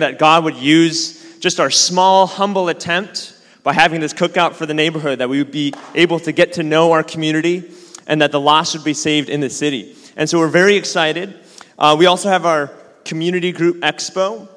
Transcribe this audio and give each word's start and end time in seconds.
that 0.00 0.18
God 0.18 0.44
would 0.44 0.56
use 0.56 1.38
just 1.40 1.60
our 1.60 1.70
small, 1.70 2.26
humble 2.26 2.68
attempt 2.68 3.34
by 3.62 3.72
having 3.72 4.00
this 4.00 4.12
cookout 4.12 4.54
for 4.54 4.66
the 4.66 4.74
neighborhood, 4.74 5.18
that 5.18 5.28
we 5.28 5.38
would 5.38 5.50
be 5.50 5.72
able 5.94 6.20
to 6.20 6.32
get 6.32 6.54
to 6.54 6.62
know 6.62 6.92
our 6.92 7.02
community 7.02 7.70
and 8.06 8.22
that 8.22 8.32
the 8.32 8.40
lost 8.40 8.74
would 8.74 8.84
be 8.84 8.94
saved 8.94 9.28
in 9.28 9.40
the 9.40 9.50
city. 9.50 9.96
And 10.16 10.30
so 10.30 10.38
we're 10.38 10.48
very 10.48 10.76
excited. 10.76 11.34
Uh, 11.78 11.96
we 11.98 12.06
also 12.06 12.28
have 12.28 12.46
our 12.46 12.68
community 13.04 13.52
group 13.52 13.78
expo. 13.78 14.48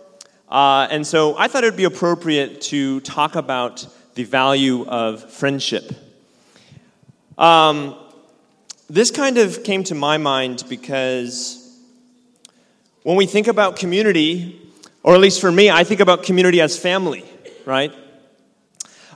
Uh, 0.47 0.88
and 0.89 1.05
so 1.05 1.38
I 1.38 1.47
thought 1.47 1.63
it 1.63 1.67
would 1.67 1.78
be 1.78 1.83
appropriate 1.83 2.62
to 2.62 2.99
talk 3.01 3.35
about 3.35 3.85
the 4.15 4.24
value 4.24 4.85
of 4.87 5.31
friendship. 5.31 5.92
Um, 7.37 7.96
this 8.90 9.12
kind 9.12 9.37
of 9.37 9.63
came 9.63 9.83
to 9.85 9.96
my 9.96 10.17
mind 10.17 10.63
because 10.67 11.79
when 13.03 13.15
we 13.15 13.26
think 13.26 13.47
about 13.47 13.76
community, 13.76 14.60
or 15.04 15.16
at 15.16 15.22
least 15.22 15.42
for 15.42 15.52
me, 15.52 15.70
I 15.70 15.84
think 15.84 16.00
about 16.00 16.23
community 16.23 16.62
as 16.62 16.77
family, 16.77 17.23
right? 17.66 17.94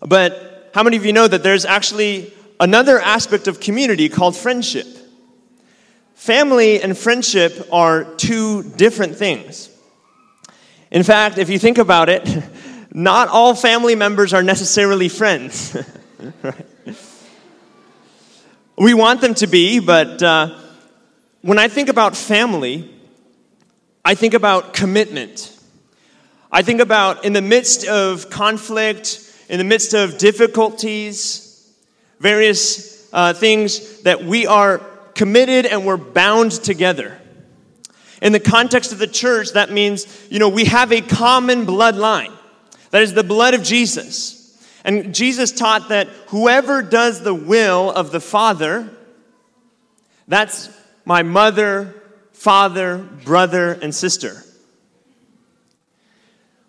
But 0.02 0.72
how 0.74 0.84
many 0.84 0.98
of 0.98 1.06
you 1.06 1.14
know 1.14 1.28
that 1.28 1.44
there's 1.44 1.66
actually 1.66 2.34
another 2.60 3.00
aspect 3.00 3.48
of 3.48 3.60
community 3.60 4.10
called 4.10 4.36
friendship? 4.36 4.88
Family 6.16 6.82
and 6.82 6.98
friendship 6.98 7.68
are 7.72 8.06
two 8.16 8.64
different 8.64 9.18
things. 9.18 9.70
In 10.92 11.04
fact, 11.04 11.38
if 11.38 11.50
you 11.50 11.60
think 11.60 11.78
about 11.78 12.10
it, 12.10 12.28
not 12.94 13.28
all 13.28 13.56
family 13.56 13.96
members 13.96 14.34
are 14.34 14.44
necessarily 14.44 15.10
friends. 15.10 15.76
right? 16.44 16.66
We 18.78 18.94
want 18.94 19.22
them 19.22 19.36
to 19.36 19.48
be, 19.48 19.80
but 19.80 20.24
uh, 20.24 20.58
when 21.42 21.60
I 21.60 21.68
think 21.68 21.90
about 21.90 22.16
family, 22.16 22.90
I 24.04 24.16
think 24.16 24.34
about 24.34 24.74
commitment. 24.74 25.53
I 26.56 26.62
think 26.62 26.82
about 26.82 27.26
in 27.26 27.34
the 27.34 27.42
midst 27.42 27.88
of 27.88 28.30
conflict, 28.30 29.20
in 29.50 29.58
the 29.58 29.64
midst 29.64 29.96
of 29.96 30.20
difficulties, 30.20 31.68
various 32.20 33.12
uh, 33.12 33.34
things 33.34 34.04
that 34.04 34.24
we 34.24 34.46
are 34.46 34.78
committed 35.16 35.66
and 35.66 35.84
we're 35.84 35.98
bound 35.98 36.52
together. 36.52 37.20
In 38.22 38.34
the 38.34 38.40
context 38.40 38.92
of 38.92 39.00
the 39.00 39.08
church, 39.08 39.54
that 39.54 39.72
means, 39.72 40.06
you 40.30 40.38
know, 40.38 40.48
we 40.48 40.66
have 40.66 40.92
a 40.92 41.02
common 41.02 41.66
bloodline. 41.66 42.32
That 42.92 43.02
is 43.02 43.16
the 43.16 43.24
blood 43.24 43.56
of 43.56 43.64
Jesus. 43.64 44.64
And 44.86 45.16
Jesus 45.16 45.52
taught 45.52 45.90
that 45.90 46.08
whoever 46.28 46.84
does 46.84 47.24
the 47.24 47.34
will 47.34 47.90
of 47.90 48.12
the 48.12 48.20
Father, 48.20 48.92
that's 50.28 50.70
my 51.04 51.24
mother, 51.24 52.00
father, 52.32 53.00
brother, 53.26 53.72
and 53.72 53.94
sister. 53.94 54.44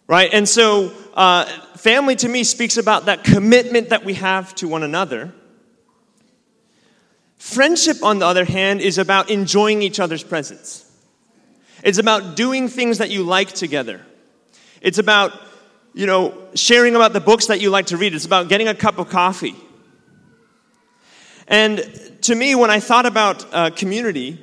Right? 0.06 0.32
And 0.32 0.48
so, 0.48 0.92
uh, 1.14 1.44
family 1.76 2.16
to 2.16 2.28
me 2.28 2.44
speaks 2.44 2.76
about 2.76 3.06
that 3.06 3.24
commitment 3.24 3.88
that 3.88 4.04
we 4.04 4.14
have 4.14 4.54
to 4.56 4.68
one 4.68 4.82
another. 4.82 5.32
Friendship, 7.38 8.02
on 8.02 8.18
the 8.18 8.26
other 8.26 8.44
hand, 8.44 8.80
is 8.80 8.98
about 8.98 9.30
enjoying 9.30 9.82
each 9.82 10.00
other's 10.00 10.22
presence. 10.22 10.90
It's 11.82 11.98
about 11.98 12.36
doing 12.36 12.68
things 12.68 12.98
that 12.98 13.10
you 13.10 13.22
like 13.22 13.52
together. 13.52 14.00
It's 14.80 14.98
about, 14.98 15.32
you 15.92 16.06
know, 16.06 16.48
sharing 16.54 16.94
about 16.94 17.12
the 17.12 17.20
books 17.20 17.46
that 17.46 17.60
you 17.60 17.70
like 17.70 17.86
to 17.86 17.96
read. 17.96 18.14
It's 18.14 18.24
about 18.24 18.48
getting 18.48 18.68
a 18.68 18.74
cup 18.74 18.98
of 18.98 19.10
coffee. 19.10 19.54
And 21.46 21.78
to 22.22 22.34
me, 22.34 22.54
when 22.54 22.70
I 22.70 22.80
thought 22.80 23.06
about 23.06 23.46
uh, 23.52 23.70
community, 23.70 24.38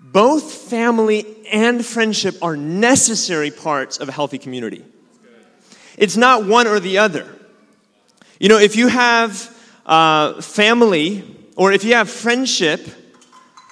both 0.00 0.52
family 0.52 1.26
and 1.50 1.84
friendship 1.84 2.36
are 2.42 2.56
necessary 2.56 3.50
parts 3.50 3.98
of 3.98 4.08
a 4.08 4.12
healthy 4.12 4.38
community. 4.38 4.84
It's 5.96 6.16
not 6.16 6.46
one 6.46 6.66
or 6.66 6.80
the 6.80 6.98
other. 6.98 7.26
You 8.38 8.48
know, 8.48 8.58
if 8.58 8.76
you 8.76 8.88
have 8.88 9.54
uh, 9.84 10.40
family 10.40 11.24
or 11.56 11.72
if 11.72 11.82
you 11.84 11.94
have 11.94 12.08
friendship 12.08 12.86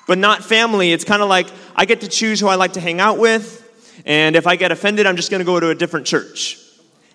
but 0.07 0.19
not 0.19 0.45
family, 0.45 0.93
it's 0.93 1.05
kind 1.05 1.23
of 1.23 1.29
like 1.29 1.49
I 1.75 1.85
get 1.85 2.01
to 2.03 2.09
choose 2.09 2.41
who 2.41 2.49
I 2.49 2.55
like 2.55 2.75
to 2.75 2.81
hang 2.81 3.01
out 3.01 3.19
with, 3.19 3.63
and 4.05 4.37
if 4.37 4.47
I 4.47 4.57
get 4.57 4.71
offended, 4.71 5.07
I'm 5.07 5.17
just 5.17 5.31
going 5.31 5.41
to 5.41 5.45
go 5.45 5.59
to 5.59 5.71
a 5.71 5.75
different 5.75 6.07
church. 6.07 6.61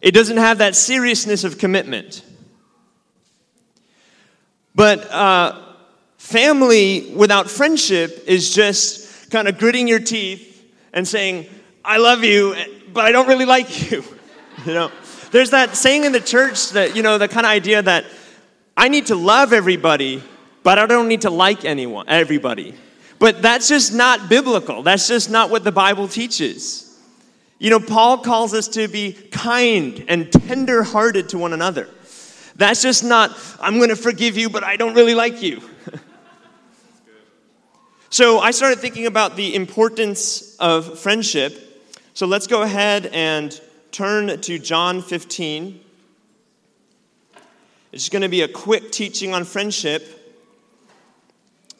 It 0.01 0.11
doesn't 0.11 0.37
have 0.37 0.57
that 0.57 0.75
seriousness 0.75 1.43
of 1.43 1.57
commitment. 1.57 2.23
But 4.75 5.09
uh, 5.11 5.61
family 6.17 7.13
without 7.15 7.49
friendship 7.49 8.23
is 8.27 8.53
just 8.53 9.00
kind 9.31 9.47
of 9.47 9.57
gritting 9.57 9.87
your 9.87 9.99
teeth 9.99 10.63
and 10.93 11.07
saying, 11.07 11.47
I 11.83 11.97
love 11.97 12.23
you, 12.23 12.55
but 12.93 13.05
I 13.05 13.11
don't 13.11 13.27
really 13.27 13.45
like 13.45 13.91
you. 13.91 14.03
you 14.65 14.73
know, 14.73 14.91
there's 15.31 15.51
that 15.51 15.75
saying 15.75 16.03
in 16.03 16.11
the 16.11 16.19
church 16.19 16.71
that, 16.71 16.95
you 16.95 17.01
know, 17.01 17.17
the 17.17 17.27
kind 17.27 17.45
of 17.45 17.51
idea 17.51 17.81
that 17.81 18.05
I 18.75 18.89
need 18.89 19.07
to 19.07 19.15
love 19.15 19.53
everybody, 19.53 20.21
but 20.63 20.77
I 20.77 20.85
don't 20.85 21.07
need 21.07 21.21
to 21.21 21.29
like 21.29 21.65
anyone, 21.65 22.07
everybody. 22.07 22.75
But 23.19 23.41
that's 23.41 23.67
just 23.67 23.93
not 23.93 24.29
biblical. 24.29 24.83
That's 24.83 25.07
just 25.07 25.29
not 25.29 25.49
what 25.49 25.63
the 25.63 25.71
Bible 25.71 26.07
teaches. 26.07 26.87
You 27.59 27.69
know, 27.69 27.79
Paul 27.79 28.17
calls 28.19 28.53
us 28.53 28.67
to 28.69 28.87
be 28.87 29.13
kind 29.13 30.03
and 30.07 30.31
tender 30.31 30.83
hearted 30.83 31.29
to 31.29 31.37
one 31.37 31.53
another. 31.53 31.87
That's 32.55 32.81
just 32.81 33.03
not, 33.03 33.37
I'm 33.59 33.77
going 33.77 33.89
to 33.89 33.95
forgive 33.95 34.37
you, 34.37 34.49
but 34.49 34.63
I 34.63 34.75
don't 34.75 34.95
really 34.95 35.15
like 35.15 35.41
you. 35.41 35.61
So 38.13 38.39
I 38.39 38.51
started 38.51 38.79
thinking 38.79 39.05
about 39.05 39.37
the 39.37 39.55
importance 39.55 40.57
of 40.57 40.99
friendship. 40.99 41.87
So 42.13 42.27
let's 42.27 42.45
go 42.45 42.61
ahead 42.61 43.05
and 43.05 43.57
turn 43.93 44.41
to 44.41 44.59
John 44.59 45.01
15. 45.01 45.79
It's 47.93 48.09
going 48.09 48.21
to 48.21 48.27
be 48.27 48.41
a 48.41 48.49
quick 48.49 48.91
teaching 48.91 49.33
on 49.33 49.45
friendship. 49.45 50.05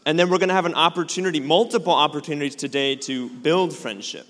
And 0.06 0.18
then 0.18 0.30
we're 0.30 0.38
going 0.38 0.48
to 0.48 0.56
have 0.56 0.66
an 0.66 0.74
opportunity, 0.74 1.42
multiple 1.42 1.92
opportunities 1.92 2.56
today 2.56 2.96
to 2.96 3.28
build 3.28 3.76
friendship. 3.76 4.28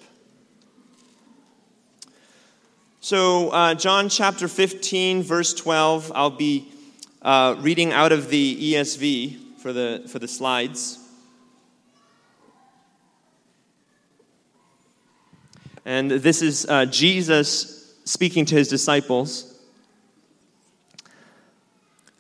So, 3.00 3.52
uh, 3.52 3.76
John 3.76 4.10
chapter 4.10 4.48
15, 4.48 5.22
verse 5.22 5.54
12, 5.54 6.12
I'll 6.16 6.32
be 6.32 6.68
uh, 7.22 7.58
reading 7.60 7.94
out 7.94 8.12
of 8.12 8.30
the 8.30 8.74
ESV 8.74 9.60
for 9.60 9.72
the, 9.72 10.04
for 10.08 10.18
the 10.18 10.28
slides. 10.28 10.98
And 15.86 16.12
this 16.12 16.42
is 16.42 16.66
uh, 16.68 16.86
Jesus 16.86 17.96
speaking 18.06 18.46
to 18.46 18.56
his 18.56 18.68
disciples. 18.68 19.60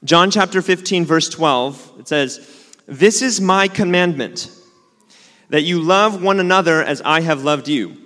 John 0.03 0.31
chapter 0.31 0.61
15, 0.61 1.05
verse 1.05 1.29
12, 1.29 1.93
it 1.99 2.07
says, 2.07 2.75
This 2.87 3.21
is 3.21 3.39
my 3.39 3.67
commandment, 3.67 4.49
that 5.49 5.61
you 5.61 5.79
love 5.79 6.23
one 6.23 6.39
another 6.39 6.83
as 6.83 7.01
I 7.01 7.21
have 7.21 7.43
loved 7.43 7.67
you. 7.67 7.97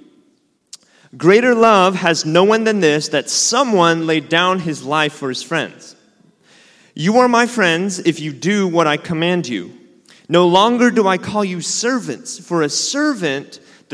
Greater 1.15 1.55
love 1.55 1.95
has 1.95 2.25
no 2.25 2.43
one 2.43 2.65
than 2.65 2.81
this, 2.81 3.07
that 3.09 3.29
someone 3.29 4.05
laid 4.05 4.27
down 4.27 4.59
his 4.59 4.83
life 4.83 5.13
for 5.13 5.29
his 5.29 5.41
friends. 5.41 5.95
You 6.93 7.19
are 7.19 7.29
my 7.29 7.47
friends 7.47 7.99
if 7.99 8.19
you 8.19 8.33
do 8.33 8.67
what 8.67 8.87
I 8.87 8.97
command 8.97 9.47
you. 9.47 9.77
No 10.27 10.47
longer 10.47 10.91
do 10.91 11.07
I 11.07 11.17
call 11.17 11.45
you 11.45 11.61
servants, 11.61 12.39
for 12.39 12.61
a 12.61 12.69
servant 12.69 13.61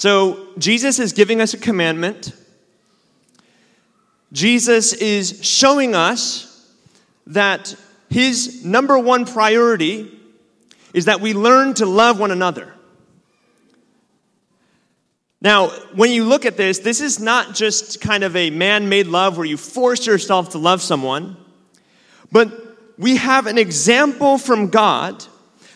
So, 0.00 0.46
Jesus 0.56 0.98
is 0.98 1.12
giving 1.12 1.42
us 1.42 1.52
a 1.52 1.58
commandment. 1.58 2.32
Jesus 4.32 4.94
is 4.94 5.44
showing 5.44 5.94
us 5.94 6.74
that 7.26 7.74
his 8.08 8.64
number 8.64 8.98
one 8.98 9.26
priority 9.26 10.10
is 10.94 11.04
that 11.04 11.20
we 11.20 11.34
learn 11.34 11.74
to 11.74 11.84
love 11.84 12.18
one 12.18 12.30
another. 12.30 12.72
Now, 15.42 15.68
when 15.94 16.12
you 16.12 16.24
look 16.24 16.46
at 16.46 16.56
this, 16.56 16.78
this 16.78 17.02
is 17.02 17.20
not 17.20 17.54
just 17.54 18.00
kind 18.00 18.24
of 18.24 18.34
a 18.36 18.48
man 18.48 18.88
made 18.88 19.06
love 19.06 19.36
where 19.36 19.44
you 19.44 19.58
force 19.58 20.06
yourself 20.06 20.52
to 20.52 20.58
love 20.58 20.80
someone, 20.80 21.36
but 22.32 22.50
we 22.96 23.16
have 23.16 23.46
an 23.46 23.58
example 23.58 24.38
from 24.38 24.68
God 24.68 25.22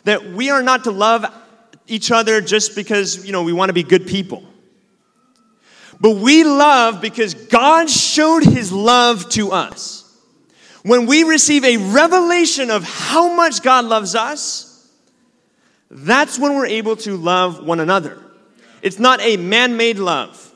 that 0.04 0.32
we 0.32 0.48
are 0.48 0.62
not 0.62 0.84
to 0.84 0.92
love 0.92 1.26
each 1.86 2.10
other 2.10 2.40
just 2.40 2.74
because, 2.74 3.24
you 3.24 3.32
know, 3.32 3.42
we 3.42 3.52
want 3.52 3.68
to 3.68 3.74
be 3.74 3.82
good 3.82 4.06
people. 4.06 4.42
But 6.00 6.16
we 6.16 6.44
love 6.44 7.00
because 7.00 7.34
God 7.34 7.88
showed 7.88 8.44
his 8.44 8.72
love 8.72 9.28
to 9.30 9.52
us. 9.52 10.00
When 10.82 11.06
we 11.06 11.24
receive 11.24 11.64
a 11.64 11.76
revelation 11.78 12.70
of 12.70 12.84
how 12.84 13.34
much 13.34 13.62
God 13.62 13.86
loves 13.86 14.14
us, 14.14 14.86
that's 15.90 16.38
when 16.38 16.54
we're 16.54 16.66
able 16.66 16.96
to 16.96 17.16
love 17.16 17.64
one 17.64 17.80
another. 17.80 18.20
It's 18.82 18.98
not 18.98 19.20
a 19.22 19.36
man 19.38 19.76
made 19.76 19.98
love, 19.98 20.52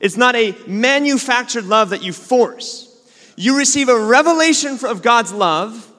it's 0.00 0.16
not 0.16 0.36
a 0.36 0.54
manufactured 0.66 1.64
love 1.64 1.90
that 1.90 2.02
you 2.02 2.12
force. 2.12 2.90
You 3.36 3.58
receive 3.58 3.88
a 3.88 3.98
revelation 3.98 4.78
of 4.84 5.02
God's 5.02 5.32
love, 5.32 5.90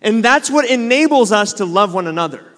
and 0.00 0.24
that's 0.24 0.50
what 0.50 0.70
enables 0.70 1.32
us 1.32 1.54
to 1.54 1.64
love 1.66 1.92
one 1.92 2.06
another. 2.06 2.52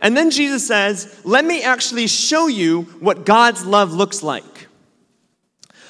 And 0.00 0.16
then 0.16 0.30
Jesus 0.30 0.66
says, 0.66 1.20
Let 1.24 1.44
me 1.44 1.62
actually 1.62 2.06
show 2.06 2.46
you 2.46 2.82
what 3.00 3.26
God's 3.26 3.64
love 3.64 3.92
looks 3.92 4.22
like. 4.22 4.68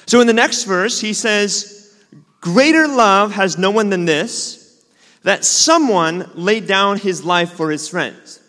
So 0.05 0.19
in 0.19 0.27
the 0.27 0.33
next 0.33 0.65
verse, 0.65 0.99
he 0.99 1.13
says, 1.13 1.95
Greater 2.41 2.87
love 2.87 3.33
has 3.33 3.57
no 3.57 3.71
one 3.71 3.89
than 3.89 4.05
this, 4.05 4.83
that 5.23 5.45
someone 5.45 6.29
laid 6.33 6.67
down 6.67 6.97
his 6.97 7.23
life 7.23 7.51
for 7.51 7.69
his 7.69 7.87
friends. 7.87 8.39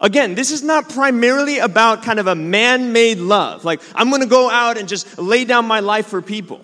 Again, 0.00 0.34
this 0.34 0.50
is 0.50 0.62
not 0.62 0.88
primarily 0.88 1.58
about 1.58 2.02
kind 2.02 2.18
of 2.18 2.26
a 2.26 2.34
man 2.34 2.92
made 2.92 3.18
love. 3.18 3.64
Like, 3.64 3.80
I'm 3.94 4.10
gonna 4.10 4.26
go 4.26 4.50
out 4.50 4.76
and 4.76 4.88
just 4.88 5.16
lay 5.16 5.44
down 5.44 5.64
my 5.66 5.80
life 5.80 6.08
for 6.08 6.20
people. 6.20 6.60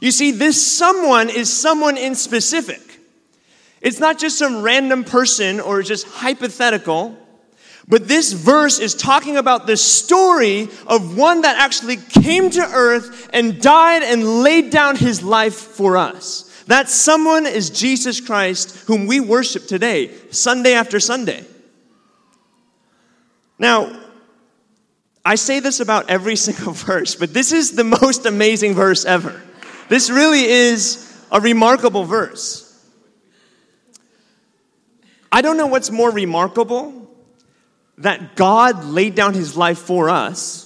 You 0.00 0.10
see, 0.10 0.30
this 0.30 0.64
someone 0.64 1.28
is 1.28 1.52
someone 1.52 1.96
in 1.96 2.14
specific. 2.14 2.95
It's 3.86 4.00
not 4.00 4.18
just 4.18 4.36
some 4.36 4.62
random 4.62 5.04
person 5.04 5.60
or 5.60 5.80
just 5.80 6.08
hypothetical, 6.08 7.16
but 7.86 8.08
this 8.08 8.32
verse 8.32 8.80
is 8.80 8.96
talking 8.96 9.36
about 9.36 9.68
the 9.68 9.76
story 9.76 10.68
of 10.88 11.16
one 11.16 11.42
that 11.42 11.56
actually 11.56 11.96
came 11.96 12.50
to 12.50 12.62
earth 12.62 13.30
and 13.32 13.62
died 13.62 14.02
and 14.02 14.42
laid 14.42 14.70
down 14.70 14.96
his 14.96 15.22
life 15.22 15.54
for 15.54 15.96
us. 15.96 16.64
That 16.66 16.88
someone 16.88 17.46
is 17.46 17.70
Jesus 17.70 18.20
Christ, 18.20 18.76
whom 18.88 19.06
we 19.06 19.20
worship 19.20 19.68
today, 19.68 20.10
Sunday 20.32 20.74
after 20.74 20.98
Sunday. 20.98 21.44
Now, 23.56 24.02
I 25.24 25.36
say 25.36 25.60
this 25.60 25.78
about 25.78 26.10
every 26.10 26.34
single 26.46 26.72
verse, 26.72 27.14
but 27.14 27.32
this 27.32 27.52
is 27.52 27.76
the 27.76 27.84
most 27.84 28.26
amazing 28.26 28.74
verse 28.74 29.04
ever. 29.04 29.40
This 29.88 30.10
really 30.10 30.42
is 30.42 31.24
a 31.30 31.40
remarkable 31.40 32.02
verse. 32.02 32.65
I 35.30 35.42
don't 35.42 35.56
know 35.56 35.66
what's 35.66 35.90
more 35.90 36.10
remarkable 36.10 37.10
that 37.98 38.36
God 38.36 38.84
laid 38.84 39.14
down 39.14 39.34
his 39.34 39.56
life 39.56 39.78
for 39.78 40.08
us 40.08 40.62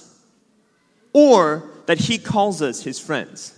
or 1.13 1.69
that 1.85 1.97
he 1.97 2.17
calls 2.17 2.61
us 2.61 2.83
his 2.83 2.99
friends. 2.99 3.57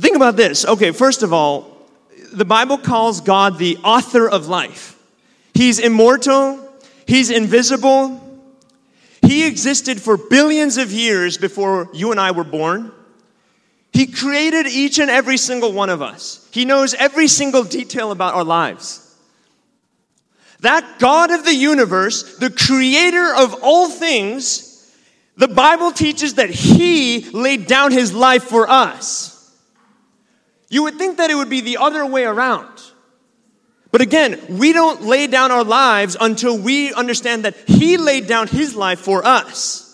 Think 0.00 0.16
about 0.16 0.36
this. 0.36 0.64
Okay, 0.64 0.92
first 0.92 1.22
of 1.22 1.32
all, 1.32 1.76
the 2.32 2.44
Bible 2.44 2.78
calls 2.78 3.20
God 3.20 3.58
the 3.58 3.78
author 3.78 4.28
of 4.28 4.48
life. 4.48 4.96
He's 5.54 5.78
immortal, 5.78 6.60
he's 7.06 7.30
invisible, 7.30 8.24
he 9.22 9.46
existed 9.46 10.00
for 10.00 10.16
billions 10.16 10.76
of 10.76 10.92
years 10.92 11.36
before 11.36 11.88
you 11.92 12.12
and 12.12 12.20
I 12.20 12.30
were 12.30 12.44
born. 12.44 12.92
He 13.98 14.06
created 14.06 14.68
each 14.68 15.00
and 15.00 15.10
every 15.10 15.36
single 15.36 15.72
one 15.72 15.90
of 15.90 16.02
us. 16.02 16.48
He 16.52 16.64
knows 16.64 16.94
every 16.94 17.26
single 17.26 17.64
detail 17.64 18.12
about 18.12 18.34
our 18.34 18.44
lives. 18.44 19.04
That 20.60 21.00
God 21.00 21.32
of 21.32 21.44
the 21.44 21.52
universe, 21.52 22.36
the 22.38 22.50
creator 22.50 23.34
of 23.34 23.56
all 23.60 23.88
things, 23.88 24.88
the 25.36 25.48
Bible 25.48 25.90
teaches 25.90 26.34
that 26.34 26.48
He 26.48 27.28
laid 27.30 27.66
down 27.66 27.90
His 27.90 28.14
life 28.14 28.44
for 28.44 28.70
us. 28.70 29.52
You 30.68 30.84
would 30.84 30.94
think 30.94 31.16
that 31.16 31.30
it 31.30 31.34
would 31.34 31.50
be 31.50 31.62
the 31.62 31.78
other 31.78 32.06
way 32.06 32.22
around. 32.22 32.70
But 33.90 34.00
again, 34.00 34.40
we 34.48 34.72
don't 34.72 35.02
lay 35.02 35.26
down 35.26 35.50
our 35.50 35.64
lives 35.64 36.16
until 36.20 36.56
we 36.56 36.94
understand 36.94 37.46
that 37.46 37.56
He 37.66 37.96
laid 37.96 38.28
down 38.28 38.46
His 38.46 38.76
life 38.76 39.00
for 39.00 39.26
us. 39.26 39.87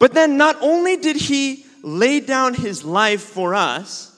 But 0.00 0.14
then, 0.14 0.36
not 0.36 0.56
only 0.60 0.96
did 0.96 1.14
He 1.14 1.64
lay 1.84 2.18
down 2.18 2.54
His 2.54 2.84
life 2.84 3.22
for 3.22 3.54
us, 3.54 4.12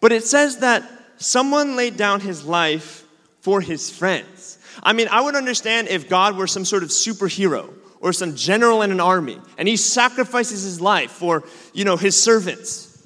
but 0.00 0.12
it 0.12 0.22
says 0.22 0.58
that 0.58 0.88
someone 1.16 1.74
laid 1.74 1.96
down 1.96 2.20
His 2.20 2.44
life 2.44 3.04
for 3.40 3.60
His 3.60 3.90
friends. 3.90 4.58
I 4.82 4.92
mean, 4.92 5.08
I 5.10 5.22
would 5.22 5.34
understand 5.34 5.88
if 5.88 6.08
God 6.08 6.36
were 6.36 6.46
some 6.46 6.64
sort 6.64 6.84
of 6.84 6.90
superhero 6.90 7.72
or 8.00 8.12
some 8.12 8.36
general 8.36 8.82
in 8.82 8.90
an 8.90 9.00
army 9.00 9.40
and 9.58 9.66
he 9.66 9.76
sacrifices 9.76 10.62
his 10.62 10.80
life 10.80 11.10
for, 11.10 11.44
you 11.72 11.84
know, 11.84 11.96
his 11.96 12.20
servants 12.20 13.04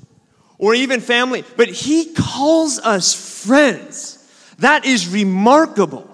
or 0.59 0.75
even 0.75 1.01
family, 1.01 1.45
but 1.57 1.69
he 1.69 2.13
calls 2.13 2.79
us 2.81 3.45
friends. 3.47 4.19
That 4.59 4.85
is 4.85 5.09
remarkable. 5.09 6.11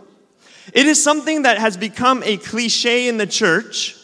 It 0.72 0.86
is 0.86 1.02
something 1.02 1.42
that 1.42 1.58
has 1.58 1.76
become 1.76 2.22
a 2.22 2.36
cliche 2.36 3.08
in 3.08 3.16
the 3.16 3.26
church. 3.26 3.96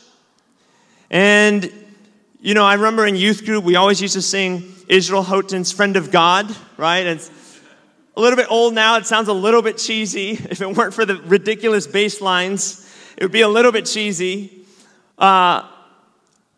And, 1.12 1.70
you 2.40 2.54
know, 2.54 2.64
I 2.64 2.72
remember 2.72 3.06
in 3.06 3.16
youth 3.16 3.44
group, 3.44 3.64
we 3.64 3.76
always 3.76 4.00
used 4.00 4.14
to 4.14 4.22
sing 4.22 4.74
Israel 4.88 5.22
Houghton's 5.22 5.70
Friend 5.70 5.94
of 5.98 6.10
God, 6.10 6.56
right? 6.78 7.06
It's 7.06 7.30
a 8.16 8.20
little 8.20 8.36
bit 8.36 8.46
old 8.50 8.72
now. 8.72 8.96
It 8.96 9.04
sounds 9.04 9.28
a 9.28 9.34
little 9.34 9.60
bit 9.60 9.76
cheesy. 9.76 10.30
If 10.50 10.62
it 10.62 10.74
weren't 10.74 10.94
for 10.94 11.04
the 11.04 11.16
ridiculous 11.16 11.86
bass 11.86 12.22
lines, 12.22 12.90
it 13.18 13.24
would 13.24 13.30
be 13.30 13.42
a 13.42 13.48
little 13.48 13.72
bit 13.72 13.84
cheesy. 13.84 14.64
Uh, 15.18 15.68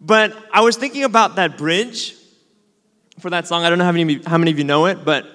but 0.01 0.37
I 0.53 0.61
was 0.61 0.77
thinking 0.77 1.03
about 1.03 1.35
that 1.35 1.59
bridge 1.59 2.15
for 3.19 3.31
that 3.31 3.49
song. 3.49 3.65
I 3.65 3.71
don't 3.71 3.79
know 3.79 3.85
how 3.85 3.93
many, 3.93 4.23
how 4.23 4.39
many 4.39 4.53
of 4.53 4.59
you 4.59 4.65
know 4.65 4.87
it, 4.87 5.05
but 5.05 5.27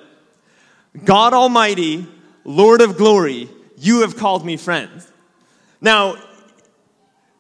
God 1.04 1.34
Almighty, 1.34 2.08
Lord 2.46 2.80
of 2.80 2.96
glory, 2.96 3.50
you 3.78 4.02
have 4.02 4.16
called 4.16 4.46
me 4.46 4.56
friend. 4.56 5.06
Now, 5.82 6.16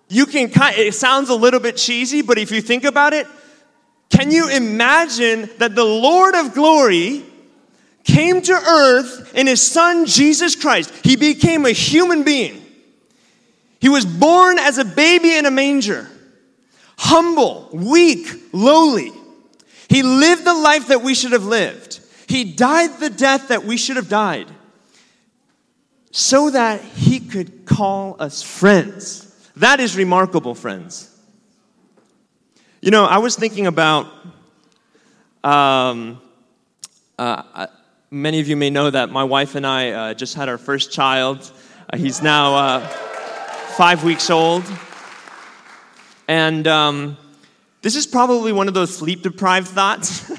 you 0.09 0.25
can 0.25 0.49
kind 0.49 0.75
it 0.77 0.95
sounds 0.95 1.29
a 1.29 1.35
little 1.35 1.59
bit 1.59 1.77
cheesy, 1.77 2.21
but 2.21 2.37
if 2.37 2.51
you 2.51 2.61
think 2.61 2.83
about 2.83 3.13
it, 3.13 3.27
can 4.09 4.31
you 4.31 4.49
imagine 4.49 5.49
that 5.59 5.75
the 5.75 5.85
Lord 5.85 6.35
of 6.35 6.53
glory 6.53 7.23
came 8.03 8.41
to 8.41 8.53
earth 8.53 9.33
in 9.35 9.47
his 9.47 9.61
son 9.61 10.07
Jesus 10.07 10.55
Christ? 10.55 10.91
He 11.03 11.15
became 11.15 11.65
a 11.65 11.71
human 11.71 12.23
being. 12.23 12.65
He 13.79 13.87
was 13.87 14.05
born 14.05 14.57
as 14.59 14.77
a 14.77 14.85
baby 14.85 15.37
in 15.37 15.45
a 15.45 15.51
manger, 15.51 16.09
humble, 16.97 17.69
weak, 17.71 18.27
lowly. 18.51 19.11
He 19.87 20.03
lived 20.03 20.43
the 20.43 20.53
life 20.53 20.87
that 20.87 21.01
we 21.01 21.13
should 21.13 21.31
have 21.31 21.45
lived. 21.45 21.99
He 22.27 22.43
died 22.43 22.99
the 22.99 23.09
death 23.09 23.47
that 23.47 23.63
we 23.63 23.77
should 23.77 23.95
have 23.95 24.09
died 24.09 24.47
so 26.11 26.49
that 26.49 26.81
he 26.81 27.19
could 27.19 27.65
call 27.65 28.15
us 28.19 28.41
friends. 28.41 29.28
That 29.59 29.81
is 29.81 29.97
remarkable, 29.97 30.55
friends. 30.55 31.13
You 32.79 32.91
know, 32.91 33.03
I 33.03 33.17
was 33.17 33.35
thinking 33.35 33.67
about, 33.67 34.07
um, 35.43 36.21
uh, 37.17 37.67
many 38.09 38.39
of 38.39 38.47
you 38.47 38.55
may 38.55 38.69
know 38.69 38.89
that 38.89 39.09
my 39.09 39.25
wife 39.25 39.55
and 39.55 39.67
I 39.67 39.91
uh, 39.91 40.13
just 40.13 40.35
had 40.35 40.47
our 40.47 40.57
first 40.57 40.93
child. 40.93 41.51
Uh, 41.91 41.97
he's 41.97 42.21
now 42.21 42.55
uh, 42.55 42.87
five 43.75 44.05
weeks 44.05 44.29
old. 44.29 44.63
And 46.29 46.65
um, 46.65 47.17
this 47.81 47.97
is 47.97 48.07
probably 48.07 48.53
one 48.53 48.69
of 48.69 48.73
those 48.73 48.95
sleep 48.95 49.23
deprived 49.23 49.67
thoughts. 49.67 50.31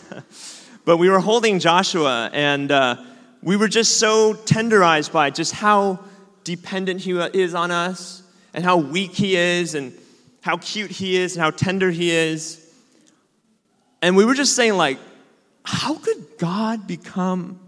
but 0.86 0.96
we 0.96 1.10
were 1.10 1.20
holding 1.20 1.58
Joshua, 1.58 2.30
and 2.32 2.72
uh, 2.72 2.96
we 3.42 3.56
were 3.56 3.68
just 3.68 3.98
so 3.98 4.32
tenderized 4.32 5.12
by 5.12 5.28
just 5.28 5.52
how 5.52 5.98
dependent 6.42 7.02
he 7.02 7.12
is 7.12 7.54
on 7.54 7.70
us, 7.70 8.19
and 8.54 8.64
how 8.64 8.76
weak 8.76 9.12
he 9.12 9.36
is, 9.36 9.74
and 9.74 9.92
how 10.42 10.56
cute 10.56 10.90
he 10.90 11.16
is, 11.16 11.36
and 11.36 11.42
how 11.42 11.50
tender 11.50 11.90
he 11.90 12.10
is. 12.10 12.66
And 14.02 14.16
we 14.16 14.24
were 14.24 14.34
just 14.34 14.56
saying, 14.56 14.74
like, 14.74 14.98
how 15.64 15.94
could 15.94 16.38
God 16.38 16.86
become, 16.86 17.60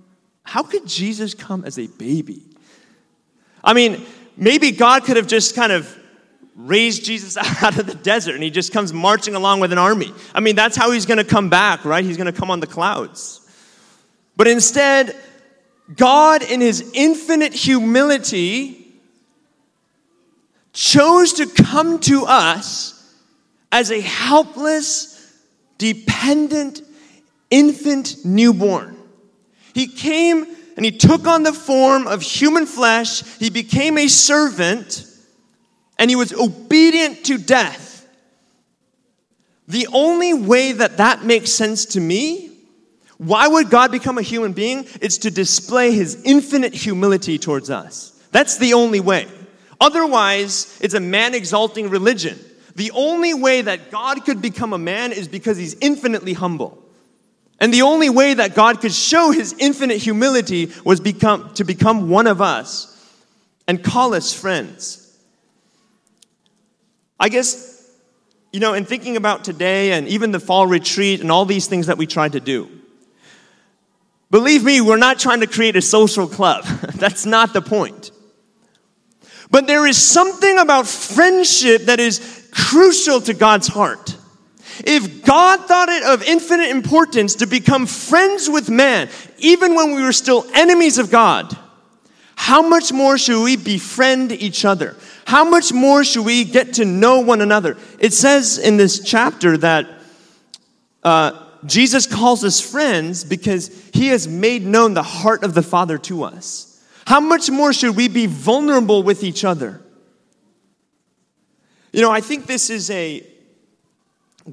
how 0.45 0.63
could 0.63 0.87
Jesus 0.87 1.35
come 1.35 1.65
as 1.65 1.79
a 1.79 1.87
baby? 1.87 2.43
I 3.63 3.75
mean, 3.75 4.05
maybe 4.37 4.73
God 4.73 5.05
could 5.05 5.17
have 5.17 5.27
just 5.27 5.55
kind 5.55 5.73
of 5.73 5.99
raised 6.57 7.05
Jesus 7.05 7.37
out 7.63 7.79
of 7.79 7.87
the 7.87 7.95
desert 7.95 8.35
and 8.35 8.43
he 8.43 8.51
just 8.51 8.73
comes 8.73 8.93
marching 8.93 9.35
along 9.35 9.61
with 9.61 9.73
an 9.73 9.79
army. 9.79 10.13
I 10.35 10.41
mean, 10.41 10.57
that's 10.57 10.77
how 10.77 10.91
he's 10.91 11.07
going 11.07 11.19
to 11.19 11.25
come 11.25 11.49
back, 11.51 11.85
right? 11.85 12.05
He's 12.05 12.17
going 12.17 12.33
to 12.33 12.39
come 12.39 12.51
on 12.51 12.61
the 12.61 12.67
clouds. 12.67 13.41
But 14.37 14.49
instead, 14.49 15.17
God, 15.95 16.43
in 16.43 16.61
his 16.61 16.91
infinite 16.95 17.53
humility, 17.53 18.82
chose 20.73 21.35
to 21.35 21.47
come 21.47 21.99
to 22.01 22.25
us 22.25 23.15
as 23.71 23.91
a 23.91 24.01
helpless, 24.01 25.35
dependent 25.79 26.83
infant 27.51 28.17
newborn. 28.25 28.97
He 29.75 29.87
came 29.87 30.47
and 30.77 30.85
he 30.85 30.93
took 30.93 31.27
on 31.27 31.43
the 31.43 31.53
form 31.53 32.07
of 32.07 32.23
human 32.23 32.67
flesh. 32.67 33.23
He 33.39 33.51
became 33.51 33.99
a 33.99 34.09
servant 34.09 35.07
and 35.99 36.11
he 36.11 36.17
was 36.17 36.33
obedient 36.33 37.25
to 37.27 37.39
death. 37.39 38.09
The 39.69 39.87
only 39.93 40.35
way 40.35 40.73
that 40.73 40.97
that 40.97 41.25
makes 41.25 41.51
sense 41.51 41.85
to 41.87 42.01
me, 42.01 42.51
why 43.19 43.47
would 43.47 43.71
God 43.71 43.93
become 43.93 44.19
a 44.19 44.23
human 44.23 44.53
being? 44.53 44.87
It's 45.01 45.19
to 45.19 45.31
display 45.31 45.93
his 45.93 46.21
infinite 46.25 46.75
humility 46.75 47.39
towards 47.39 47.71
us. 47.71 48.11
That's 48.33 48.59
the 48.59 48.75
only 48.75 49.01
way. 49.01 49.29
Otherwise, 49.83 50.79
it's 50.81 50.95
a 50.95 51.01
man 51.01 51.35
exalting 51.35 51.91
religion. 51.91 52.39
The 52.77 52.93
only 52.93 53.35
way 53.35 53.63
that 53.63 53.91
God 53.91 54.25
could 54.25 54.41
become 54.41 54.73
a 54.73 54.79
man 54.79 55.11
is 55.11 55.27
because 55.27 55.57
he's 55.57 55.75
infinitely 55.81 56.35
humble. 56.35 56.81
And 57.59 57.75
the 57.75 57.83
only 57.83 58.09
way 58.09 58.33
that 58.33 58.55
God 58.55 58.81
could 58.81 58.93
show 58.93 59.33
his 59.33 59.57
infinite 59.59 59.97
humility 59.99 60.71
was 60.85 61.01
become, 61.01 61.53
to 61.55 61.65
become 61.65 62.09
one 62.09 62.29
of 62.29 62.41
us 62.41 62.97
and 63.67 63.83
call 63.83 64.15
us 64.15 64.33
friends. 64.33 65.19
I 67.19 67.29
guess, 67.29 67.85
you 68.53 68.61
know, 68.61 68.75
in 68.75 68.85
thinking 68.85 69.17
about 69.17 69.43
today 69.43 69.95
and 69.95 70.07
even 70.07 70.31
the 70.31 70.41
fall 70.41 70.69
retreat 70.69 71.23
and 71.23 71.33
all 71.33 71.45
these 71.45 71.67
things 71.67 71.89
that 71.89 71.99
we 71.99 72.07
tried 72.07 72.33
to 72.33 72.41
do, 72.41 72.71
believe 74.31 74.63
me, 74.63 74.81
we're 74.81 74.97
not 74.97 75.19
trying 75.19 75.41
to 75.41 75.49
create 75.49 75.75
a 75.75 75.83
social 75.83 76.29
club. 76.29 76.65
That's 76.95 77.27
not 77.27 77.53
the 77.53 77.63
point. 77.63 78.12
But 79.53 79.67
there 79.67 79.87
is 79.87 79.99
something 79.99 80.59
about 80.59 80.87
friendship 80.87 81.83
that 81.83 82.01
is 82.01 82.49
crucial 82.53 83.21
to 83.21 83.35
God's 83.35 83.69
heart. 83.69 84.17
If 84.79 85.27
God 85.27 85.67
thought 85.67 85.91
it 85.91 86.03
of 86.05 86.23
infinite 86.23 86.71
importance 86.71 87.35
to 87.37 87.47
become 87.47 87.85
friends 87.85 88.49
with 88.49 88.71
man, 88.71 89.11
even 89.37 89.75
when 89.75 89.95
we 89.95 90.03
were 90.03 90.15
still 90.15 90.47
enemies 90.55 90.97
of 90.97 91.11
God, 91.11 91.55
how 92.35 92.67
much 92.67 92.95
more 92.95 93.19
should 93.19 93.45
we 93.45 93.57
befriend 93.57 94.33
each 94.33 94.65
other? 94.65 94.97
How 95.27 95.45
much 95.45 95.71
more 95.71 96.03
should 96.03 96.25
we 96.25 96.45
get 96.45 96.73
to 96.75 96.87
know 96.87 97.21
one 97.21 97.43
another? 97.43 97.77
It 97.99 98.15
says 98.15 98.57
in 98.57 98.79
this 98.79 99.01
chapter 99.05 99.59
that 99.59 99.87
uh, 101.03 101.47
Jesus 101.67 102.07
calls 102.07 102.43
us 102.43 102.59
friends 102.59 103.23
because 103.23 103.69
he 103.93 104.07
has 104.09 104.27
made 104.27 104.65
known 104.65 104.95
the 104.95 105.03
heart 105.03 105.45
of 105.45 105.53
the 105.53 105.63
Father 105.63 105.99
to 105.99 106.23
us. 106.23 106.72
How 107.07 107.21
much 107.21 107.51
more 107.51 107.73
should 107.73 107.97
we 107.97 108.09
be 108.09 108.27
vulnerable 108.27 109.03
with 109.03 109.25
each 109.25 109.45
other? 109.45 109.81
You 111.93 112.01
know, 112.01 112.11
I 112.11 112.21
think 112.21 112.47
this 112.47 112.71
is 112.71 112.91
a 112.91 113.27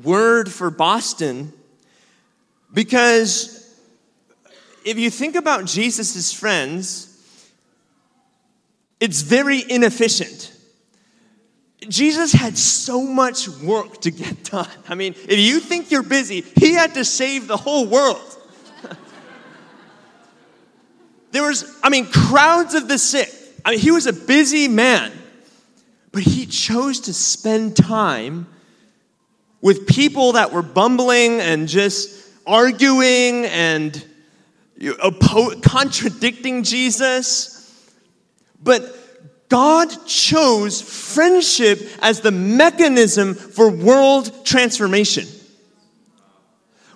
word 0.04 0.52
for 0.52 0.70
Boston 0.70 1.54
because 2.74 3.74
if 4.84 4.98
you 4.98 5.10
think 5.10 5.36
about 5.36 5.66
Jesus' 5.66 6.34
friends, 6.34 7.06
it's 9.00 9.22
very 9.22 9.64
inefficient. 9.70 10.54
Jesus 11.88 12.34
had 12.34 12.58
so 12.58 13.02
much 13.04 13.48
work 13.48 14.02
to 14.02 14.12
get 14.12 14.44
done. 14.52 14.68
I 14.88 14.96
mean, 14.96 15.14
if 15.14 15.40
you 15.40 15.60
think 15.60 15.92
you're 15.92 16.04
busy, 16.04 16.42
he 16.42 16.74
had 16.74 16.94
to 16.96 17.06
save 17.06 17.48
the 17.48 17.58
whole 17.58 17.86
world. 17.86 18.39
There 21.32 21.44
was, 21.44 21.80
I 21.84 21.90
mean, 21.90 22.08
crowds 22.08 22.74
of 22.74 22.88
the 22.88 22.98
sick. 22.98 23.32
I 23.66 23.72
mean, 23.72 23.80
he 23.80 23.92
was 23.92 24.08
a 24.08 24.14
busy 24.14 24.68
man, 24.68 25.12
but 26.12 26.24
he 26.24 26.46
chose 26.46 27.02
to 27.02 27.14
spend 27.14 27.76
time 27.76 28.48
with 29.62 29.88
people 29.88 30.34
that 30.34 30.52
were 30.52 30.62
bumbling 30.62 31.40
and 31.40 31.68
just 31.68 32.28
arguing 32.48 33.46
and 33.46 34.06
contradicting 35.62 36.64
Jesus. 36.64 37.56
But 38.62 38.96
God 39.50 40.06
chose 40.06 40.82
friendship 40.82 41.82
as 42.02 42.22
the 42.22 42.32
mechanism 42.32 43.34
for 43.34 43.70
world 43.70 44.46
transformation. 44.46 45.28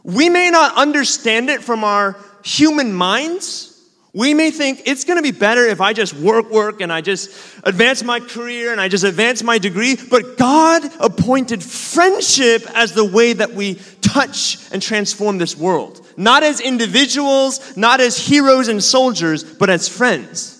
We 0.04 0.30
may 0.30 0.50
not 0.50 0.76
understand 0.76 1.50
it 1.50 1.64
from 1.64 1.84
our 1.84 2.18
human 2.44 2.94
minds. 2.94 3.73
We 4.16 4.36
may 4.36 4.52
think 4.52 4.84
it's 4.86 5.06
going 5.06 5.18
to 5.18 5.24
be 5.24 5.38
better 5.38 5.66
if 5.66 5.82
I 5.82 5.94
just 5.94 6.14
work, 6.14 6.52
work, 6.52 6.82
and 6.82 6.94
I 6.94 7.02
just 7.02 7.32
advance 7.64 8.04
my 8.04 8.20
career 8.20 8.72
and 8.72 8.80
I 8.80 8.88
just 8.88 9.04
advance 9.04 9.42
my 9.42 9.58
degree. 9.58 9.96
But 9.96 10.38
God 10.38 10.84
appointed 11.00 11.64
friendship 11.64 12.62
as 12.76 12.94
the 12.94 13.04
way 13.04 13.34
that 13.34 13.54
we 13.54 13.80
touch 14.02 14.72
and 14.72 14.84
transform 14.84 15.40
this 15.40 15.58
world. 15.58 16.06
Not 16.16 16.44
as 16.44 16.62
individuals, 16.62 17.76
not 17.76 18.00
as 18.02 18.16
heroes 18.16 18.68
and 18.68 18.84
soldiers, 18.84 19.44
but 19.44 19.72
as 19.72 19.90
friends. 19.90 20.60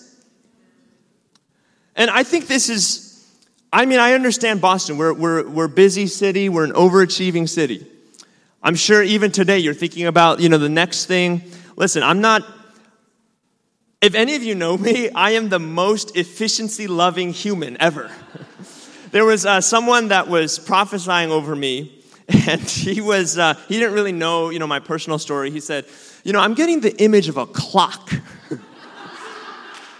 And 1.94 2.10
I 2.10 2.24
think 2.24 2.48
this 2.48 2.68
is, 2.68 3.24
I 3.72 3.86
mean, 3.86 4.00
I 4.00 4.14
understand 4.14 4.60
Boston. 4.60 4.98
We're, 4.98 5.14
we're, 5.14 5.48
we're 5.48 5.64
a 5.66 5.68
busy 5.68 6.08
city, 6.08 6.48
we're 6.48 6.64
an 6.64 6.72
overachieving 6.72 7.48
city. 7.48 7.86
I'm 8.64 8.74
sure 8.74 9.00
even 9.00 9.30
today 9.30 9.60
you're 9.60 9.74
thinking 9.74 10.06
about, 10.06 10.40
you 10.40 10.48
know, 10.48 10.58
the 10.58 10.68
next 10.68 11.06
thing. 11.06 11.42
Listen, 11.76 12.02
I'm 12.02 12.20
not, 12.20 12.42
if 14.04 14.14
any 14.14 14.34
of 14.34 14.42
you 14.42 14.54
know 14.54 14.76
me, 14.76 15.08
I 15.08 15.30
am 15.30 15.48
the 15.48 15.58
most 15.58 16.14
efficiency 16.14 16.86
loving 16.86 17.32
human 17.32 17.80
ever. 17.80 18.10
there 19.12 19.24
was 19.24 19.46
uh, 19.46 19.62
someone 19.62 20.08
that 20.08 20.28
was 20.28 20.58
prophesying 20.58 21.30
over 21.30 21.56
me, 21.56 22.04
and 22.28 22.60
he 22.60 23.00
was, 23.00 23.38
uh, 23.38 23.54
he 23.66 23.78
didn't 23.78 23.94
really 23.94 24.12
know, 24.12 24.50
you 24.50 24.58
know, 24.58 24.66
my 24.66 24.78
personal 24.78 25.18
story. 25.18 25.50
He 25.50 25.58
said, 25.58 25.86
you 26.22 26.34
know, 26.34 26.40
I'm 26.40 26.52
getting 26.52 26.80
the 26.80 26.94
image 27.02 27.28
of 27.28 27.38
a 27.38 27.46
clock. 27.46 28.12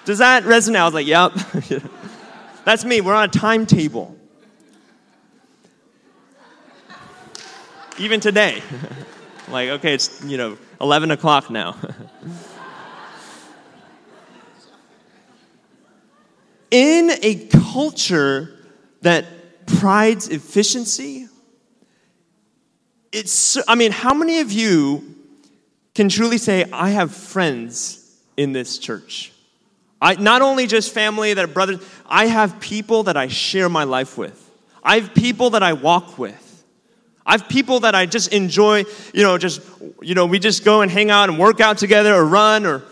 Does 0.04 0.18
that 0.18 0.42
resonate? 0.42 0.76
I 0.76 0.84
was 0.84 0.92
like, 0.92 1.06
yep. 1.06 1.32
That's 2.66 2.84
me. 2.84 3.00
We're 3.00 3.14
on 3.14 3.24
a 3.24 3.28
timetable. 3.28 4.14
Even 7.98 8.20
today. 8.20 8.62
like, 9.48 9.70
okay, 9.70 9.94
it's, 9.94 10.22
you 10.22 10.36
know, 10.36 10.58
11 10.78 11.10
o'clock 11.10 11.48
now. 11.48 11.78
In 16.74 17.12
a 17.22 17.36
culture 17.36 18.52
that 19.02 19.24
prides 19.64 20.28
efficiency, 20.28 21.28
it's, 23.12 23.56
I 23.68 23.76
mean, 23.76 23.92
how 23.92 24.12
many 24.12 24.40
of 24.40 24.50
you 24.50 25.14
can 25.94 26.08
truly 26.08 26.36
say, 26.36 26.64
I 26.72 26.90
have 26.90 27.14
friends 27.14 28.12
in 28.36 28.50
this 28.50 28.78
church? 28.78 29.30
I, 30.02 30.16
not 30.16 30.42
only 30.42 30.66
just 30.66 30.92
family 30.92 31.32
that 31.32 31.44
are 31.44 31.46
brothers, 31.46 31.80
I 32.06 32.26
have 32.26 32.58
people 32.58 33.04
that 33.04 33.16
I 33.16 33.28
share 33.28 33.68
my 33.68 33.84
life 33.84 34.18
with. 34.18 34.50
I 34.82 34.98
have 34.98 35.14
people 35.14 35.50
that 35.50 35.62
I 35.62 35.74
walk 35.74 36.18
with. 36.18 36.64
I 37.24 37.38
have 37.38 37.48
people 37.48 37.78
that 37.80 37.94
I 37.94 38.06
just 38.06 38.32
enjoy, 38.32 38.82
you 39.14 39.22
know, 39.22 39.38
just, 39.38 39.62
you 40.02 40.16
know, 40.16 40.26
we 40.26 40.40
just 40.40 40.64
go 40.64 40.80
and 40.80 40.90
hang 40.90 41.08
out 41.08 41.28
and 41.28 41.38
work 41.38 41.60
out 41.60 41.78
together 41.78 42.12
or 42.12 42.24
run 42.24 42.66
or 42.66 42.82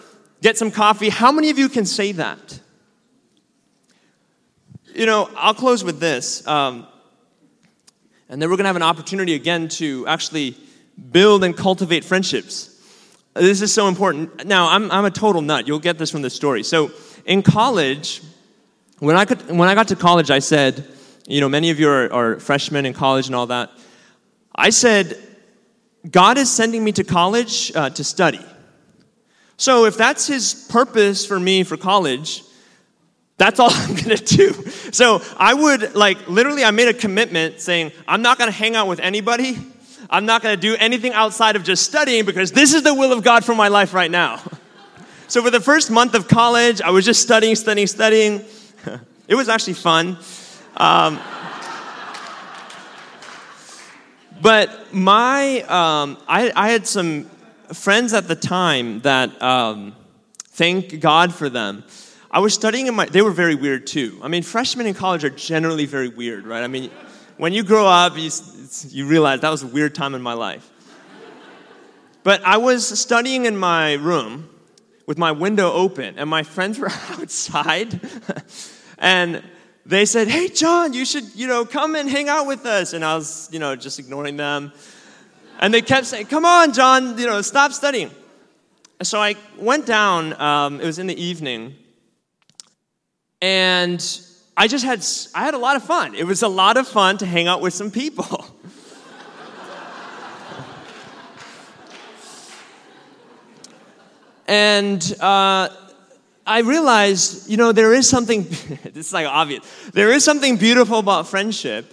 get 0.40 0.56
some 0.56 0.70
coffee. 0.70 1.08
How 1.08 1.32
many 1.32 1.50
of 1.50 1.58
you 1.58 1.68
can 1.68 1.84
say 1.84 2.12
that? 2.12 2.60
You 4.94 5.06
know, 5.06 5.30
I'll 5.36 5.54
close 5.54 5.82
with 5.82 6.00
this. 6.00 6.46
Um, 6.46 6.86
and 8.28 8.40
then 8.40 8.50
we're 8.50 8.56
going 8.56 8.64
to 8.64 8.68
have 8.68 8.76
an 8.76 8.82
opportunity 8.82 9.34
again 9.34 9.68
to 9.68 10.06
actually 10.06 10.54
build 11.10 11.44
and 11.44 11.56
cultivate 11.56 12.04
friendships. 12.04 12.68
This 13.32 13.62
is 13.62 13.72
so 13.72 13.88
important. 13.88 14.46
Now, 14.46 14.68
I'm, 14.68 14.90
I'm 14.90 15.06
a 15.06 15.10
total 15.10 15.40
nut. 15.40 15.66
You'll 15.66 15.78
get 15.78 15.96
this 15.96 16.10
from 16.10 16.20
the 16.20 16.28
story. 16.28 16.62
So, 16.62 16.90
in 17.24 17.42
college, 17.42 18.20
when 18.98 19.16
I, 19.16 19.24
could, 19.24 19.48
when 19.48 19.68
I 19.68 19.74
got 19.74 19.88
to 19.88 19.96
college, 19.96 20.30
I 20.30 20.40
said, 20.40 20.86
you 21.26 21.40
know, 21.40 21.48
many 21.48 21.70
of 21.70 21.80
you 21.80 21.88
are, 21.88 22.12
are 22.12 22.40
freshmen 22.40 22.84
in 22.84 22.92
college 22.92 23.26
and 23.26 23.34
all 23.34 23.46
that. 23.46 23.70
I 24.54 24.68
said, 24.68 25.16
God 26.10 26.36
is 26.36 26.50
sending 26.50 26.84
me 26.84 26.92
to 26.92 27.04
college 27.04 27.72
uh, 27.74 27.88
to 27.90 28.04
study. 28.04 28.44
So, 29.56 29.86
if 29.86 29.96
that's 29.96 30.26
His 30.26 30.66
purpose 30.68 31.24
for 31.24 31.40
me 31.40 31.64
for 31.64 31.78
college, 31.78 32.44
that's 33.42 33.60
all 33.60 33.70
I'm 33.72 33.94
gonna 33.94 34.16
do. 34.16 34.52
So, 34.92 35.22
I 35.36 35.54
would, 35.54 35.94
like, 35.94 36.28
literally, 36.28 36.64
I 36.64 36.70
made 36.70 36.88
a 36.88 36.94
commitment 36.94 37.60
saying, 37.60 37.92
I'm 38.06 38.22
not 38.22 38.38
gonna 38.38 38.50
hang 38.50 38.76
out 38.76 38.88
with 38.88 39.00
anybody 39.00 39.58
I'm 40.12 40.26
not 40.26 40.42
to 40.42 40.56
do 40.58 40.76
anything 40.78 41.14
outside 41.14 41.56
of 41.56 41.64
just 41.64 41.84
studying 41.84 42.26
because 42.26 42.52
this 42.52 42.74
is 42.74 42.82
the 42.82 42.92
will 42.92 43.14
of 43.14 43.24
God 43.24 43.46
for 43.46 43.54
my 43.54 43.68
life 43.68 43.94
right 43.94 44.10
now. 44.10 44.42
so 45.26 45.42
for 45.42 45.50
the 45.50 45.60
first 45.60 45.90
month 45.90 46.14
of 46.14 46.28
college, 46.28 46.82
I 46.82 46.90
was 46.90 47.06
just 47.06 47.22
studying, 47.22 47.54
studying, 47.54 47.86
studying. 47.86 48.44
it 49.28 49.34
was 49.34 49.48
actually 49.48 49.72
fun. 49.72 50.18
Um, 50.76 51.18
but 54.42 54.92
my, 54.92 55.62
um, 55.62 56.18
I, 56.28 56.52
I, 56.54 56.70
had 56.70 56.86
some 56.86 57.24
friends 57.72 58.12
at 58.12 58.26
the 58.28 58.34
time 58.34 59.00
that, 59.00 59.40
um, 59.40 59.94
thank 60.48 61.00
God 61.00 61.32
for 61.32 61.48
them. 61.48 61.84
I 62.32 62.38
was 62.38 62.54
studying 62.54 62.86
in 62.86 62.94
my, 62.94 63.04
they 63.04 63.20
were 63.20 63.30
very 63.30 63.54
weird 63.54 63.86
too. 63.86 64.18
I 64.22 64.28
mean, 64.28 64.42
freshmen 64.42 64.86
in 64.86 64.94
college 64.94 65.22
are 65.22 65.30
generally 65.30 65.84
very 65.84 66.08
weird, 66.08 66.46
right? 66.46 66.62
I 66.62 66.66
mean, 66.66 66.90
when 67.36 67.52
you 67.52 67.62
grow 67.62 67.86
up, 67.86 68.16
you, 68.16 68.30
you 68.88 69.06
realize 69.06 69.40
that 69.40 69.50
was 69.50 69.62
a 69.62 69.66
weird 69.66 69.94
time 69.94 70.14
in 70.14 70.22
my 70.22 70.32
life. 70.32 70.70
But 72.22 72.42
I 72.44 72.56
was 72.56 72.98
studying 72.98 73.44
in 73.44 73.56
my 73.56 73.94
room 73.94 74.48
with 75.06 75.18
my 75.18 75.32
window 75.32 75.72
open, 75.72 76.18
and 76.18 76.30
my 76.30 76.42
friends 76.42 76.78
were 76.78 76.90
outside, 77.10 78.00
and 78.98 79.42
they 79.84 80.06
said, 80.06 80.28
Hey, 80.28 80.48
John, 80.48 80.94
you 80.94 81.04
should, 81.04 81.34
you 81.34 81.48
know, 81.48 81.66
come 81.66 81.96
and 81.96 82.08
hang 82.08 82.28
out 82.28 82.46
with 82.46 82.64
us. 82.64 82.92
And 82.92 83.04
I 83.04 83.16
was, 83.16 83.48
you 83.52 83.58
know, 83.58 83.76
just 83.76 83.98
ignoring 83.98 84.36
them. 84.36 84.72
And 85.58 85.74
they 85.74 85.82
kept 85.82 86.06
saying, 86.06 86.26
Come 86.26 86.44
on, 86.44 86.72
John, 86.72 87.18
you 87.18 87.26
know, 87.26 87.42
stop 87.42 87.72
studying. 87.72 88.10
So 89.02 89.20
I 89.20 89.34
went 89.58 89.84
down, 89.84 90.40
um, 90.40 90.80
it 90.80 90.86
was 90.86 91.00
in 91.00 91.08
the 91.08 91.20
evening, 91.20 91.74
and 93.42 94.00
I 94.56 94.68
just 94.68 94.84
had, 94.84 95.04
I 95.34 95.44
had 95.44 95.54
a 95.54 95.58
lot 95.58 95.74
of 95.74 95.82
fun. 95.82 96.14
It 96.14 96.22
was 96.24 96.42
a 96.42 96.48
lot 96.48 96.76
of 96.76 96.86
fun 96.86 97.18
to 97.18 97.26
hang 97.26 97.48
out 97.48 97.60
with 97.60 97.74
some 97.74 97.90
people. 97.90 98.46
and 104.46 105.02
uh, 105.20 105.70
I 106.46 106.60
realized, 106.60 107.50
you 107.50 107.56
know, 107.56 107.72
there 107.72 107.92
is 107.92 108.08
something, 108.08 108.44
this 108.84 109.08
is 109.08 109.12
like 109.12 109.26
obvious, 109.26 109.64
there 109.92 110.12
is 110.12 110.24
something 110.24 110.56
beautiful 110.56 111.00
about 111.00 111.26
friendship. 111.26 111.92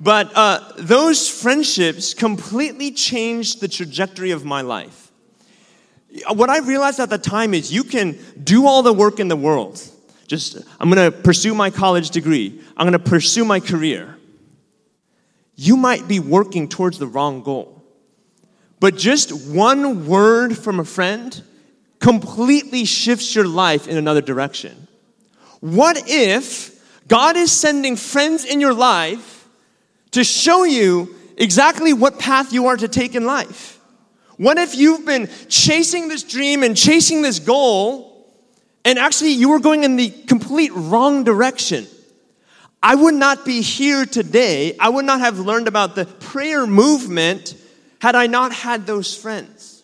But 0.00 0.32
uh, 0.34 0.72
those 0.78 1.28
friendships 1.28 2.12
completely 2.12 2.90
changed 2.90 3.60
the 3.60 3.68
trajectory 3.68 4.32
of 4.32 4.44
my 4.44 4.62
life. 4.62 5.07
What 6.32 6.48
I 6.50 6.58
realized 6.58 7.00
at 7.00 7.10
the 7.10 7.18
time 7.18 7.54
is 7.54 7.72
you 7.72 7.84
can 7.84 8.18
do 8.42 8.66
all 8.66 8.82
the 8.82 8.92
work 8.92 9.20
in 9.20 9.28
the 9.28 9.36
world. 9.36 9.82
Just, 10.26 10.58
I'm 10.78 10.88
gonna 10.88 11.10
pursue 11.10 11.54
my 11.54 11.70
college 11.70 12.10
degree, 12.10 12.60
I'm 12.76 12.86
gonna 12.86 12.98
pursue 12.98 13.44
my 13.44 13.60
career. 13.60 14.16
You 15.56 15.76
might 15.76 16.06
be 16.06 16.20
working 16.20 16.68
towards 16.68 16.98
the 16.98 17.06
wrong 17.06 17.42
goal. 17.42 17.82
But 18.80 18.96
just 18.96 19.48
one 19.48 20.06
word 20.06 20.56
from 20.56 20.78
a 20.78 20.84
friend 20.84 21.42
completely 21.98 22.84
shifts 22.84 23.34
your 23.34 23.46
life 23.46 23.88
in 23.88 23.96
another 23.96 24.20
direction. 24.20 24.86
What 25.60 26.04
if 26.06 26.78
God 27.08 27.36
is 27.36 27.50
sending 27.50 27.96
friends 27.96 28.44
in 28.44 28.60
your 28.60 28.74
life 28.74 29.48
to 30.12 30.22
show 30.22 30.62
you 30.64 31.14
exactly 31.36 31.92
what 31.92 32.18
path 32.18 32.52
you 32.52 32.66
are 32.66 32.76
to 32.76 32.86
take 32.86 33.14
in 33.14 33.24
life? 33.24 33.77
What 34.38 34.56
if 34.56 34.76
you've 34.76 35.04
been 35.04 35.28
chasing 35.48 36.08
this 36.08 36.22
dream 36.22 36.62
and 36.62 36.76
chasing 36.76 37.22
this 37.22 37.40
goal, 37.40 38.32
and 38.84 38.98
actually 38.98 39.32
you 39.32 39.50
were 39.50 39.58
going 39.58 39.84
in 39.84 39.96
the 39.96 40.10
complete 40.10 40.72
wrong 40.74 41.24
direction? 41.24 41.86
I 42.80 42.94
would 42.94 43.14
not 43.14 43.44
be 43.44 43.60
here 43.60 44.06
today. 44.06 44.76
I 44.78 44.88
would 44.88 45.04
not 45.04 45.20
have 45.20 45.40
learned 45.40 45.66
about 45.66 45.96
the 45.96 46.06
prayer 46.06 46.66
movement 46.66 47.56
had 48.00 48.14
I 48.14 48.28
not 48.28 48.52
had 48.52 48.86
those 48.86 49.16
friends. 49.16 49.82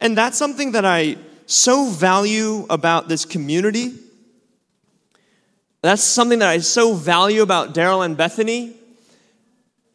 And 0.00 0.16
that's 0.16 0.38
something 0.38 0.72
that 0.72 0.86
I 0.86 1.18
so 1.44 1.90
value 1.90 2.66
about 2.70 3.08
this 3.08 3.26
community. 3.26 3.94
That's 5.82 6.02
something 6.02 6.38
that 6.38 6.48
I 6.48 6.58
so 6.58 6.94
value 6.94 7.42
about 7.42 7.74
Daryl 7.74 8.04
and 8.04 8.16
Bethany. 8.16 8.74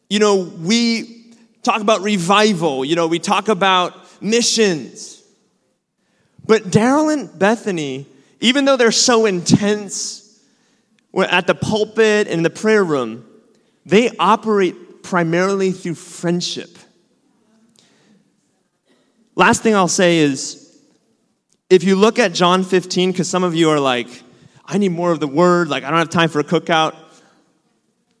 You 0.08 0.20
know, 0.20 0.44
we 0.60 1.21
talk 1.62 1.80
about 1.80 2.02
revival, 2.02 2.84
you 2.84 2.96
know, 2.96 3.06
we 3.06 3.18
talk 3.18 3.48
about 3.48 3.94
missions. 4.22 5.22
But 6.44 6.64
Daryl 6.64 7.12
and 7.12 7.38
Bethany, 7.38 8.06
even 8.40 8.64
though 8.64 8.76
they're 8.76 8.92
so 8.92 9.26
intense 9.26 10.40
at 11.16 11.46
the 11.46 11.54
pulpit 11.54 12.26
and 12.26 12.38
in 12.38 12.42
the 12.42 12.50
prayer 12.50 12.82
room, 12.82 13.24
they 13.86 14.10
operate 14.18 15.02
primarily 15.02 15.72
through 15.72 15.94
friendship. 15.94 16.78
Last 19.34 19.62
thing 19.62 19.74
I'll 19.74 19.88
say 19.88 20.18
is 20.18 20.62
if 21.70 21.84
you 21.84 21.96
look 21.96 22.18
at 22.18 22.34
John 22.34 22.64
15, 22.64 23.12
because 23.12 23.30
some 23.30 23.44
of 23.44 23.54
you 23.54 23.70
are 23.70 23.80
like, 23.80 24.08
I 24.64 24.78
need 24.78 24.90
more 24.90 25.10
of 25.10 25.20
the 25.20 25.26
word, 25.26 25.68
like 25.68 25.84
I 25.84 25.90
don't 25.90 25.98
have 25.98 26.10
time 26.10 26.28
for 26.28 26.40
a 26.40 26.44
cookout. 26.44 26.94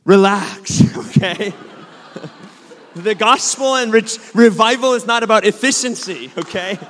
Relax, 0.04 0.96
okay? 1.16 1.52
The 2.94 3.14
gospel 3.14 3.76
and 3.76 3.92
re- 3.92 4.02
revival 4.34 4.94
is 4.94 5.06
not 5.06 5.22
about 5.22 5.44
efficiency, 5.44 6.30
okay? 6.36 6.78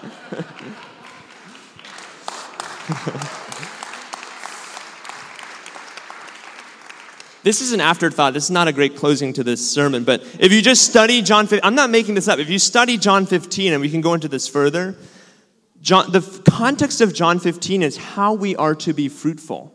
This 7.43 7.61
is 7.61 7.73
an 7.73 7.81
afterthought. 7.81 8.35
This 8.35 8.45
is 8.45 8.51
not 8.51 8.69
a 8.69 8.73
great 8.73 8.97
closing 8.97 9.33
to 9.33 9.43
this 9.43 9.69
sermon, 9.69 10.05
but 10.05 10.23
if 10.39 10.53
you 10.53 10.63
just 10.63 10.89
study 10.89 11.23
John 11.23 11.49
15, 11.49 11.61
I'm 11.65 11.75
not 11.75 11.91
making 11.91 12.15
this 12.15 12.29
up. 12.29 12.39
If 12.39 12.49
you 12.49 12.59
study 12.59 12.97
John 12.97 13.27
15, 13.27 13.73
and 13.73 13.83
we 13.83 13.91
can 13.91 14.01
go 14.01 14.15
into 14.15 14.29
this 14.29 14.47
further, 14.47 14.97
John, 15.81 16.13
the 16.13 16.21
context 16.49 17.01
of 17.01 17.13
John 17.13 17.41
15 17.41 17.83
is 17.83 17.97
how 17.97 18.35
we 18.35 18.55
are 18.55 18.77
to 18.77 18.93
be 18.93 19.09
fruitful. 19.09 19.75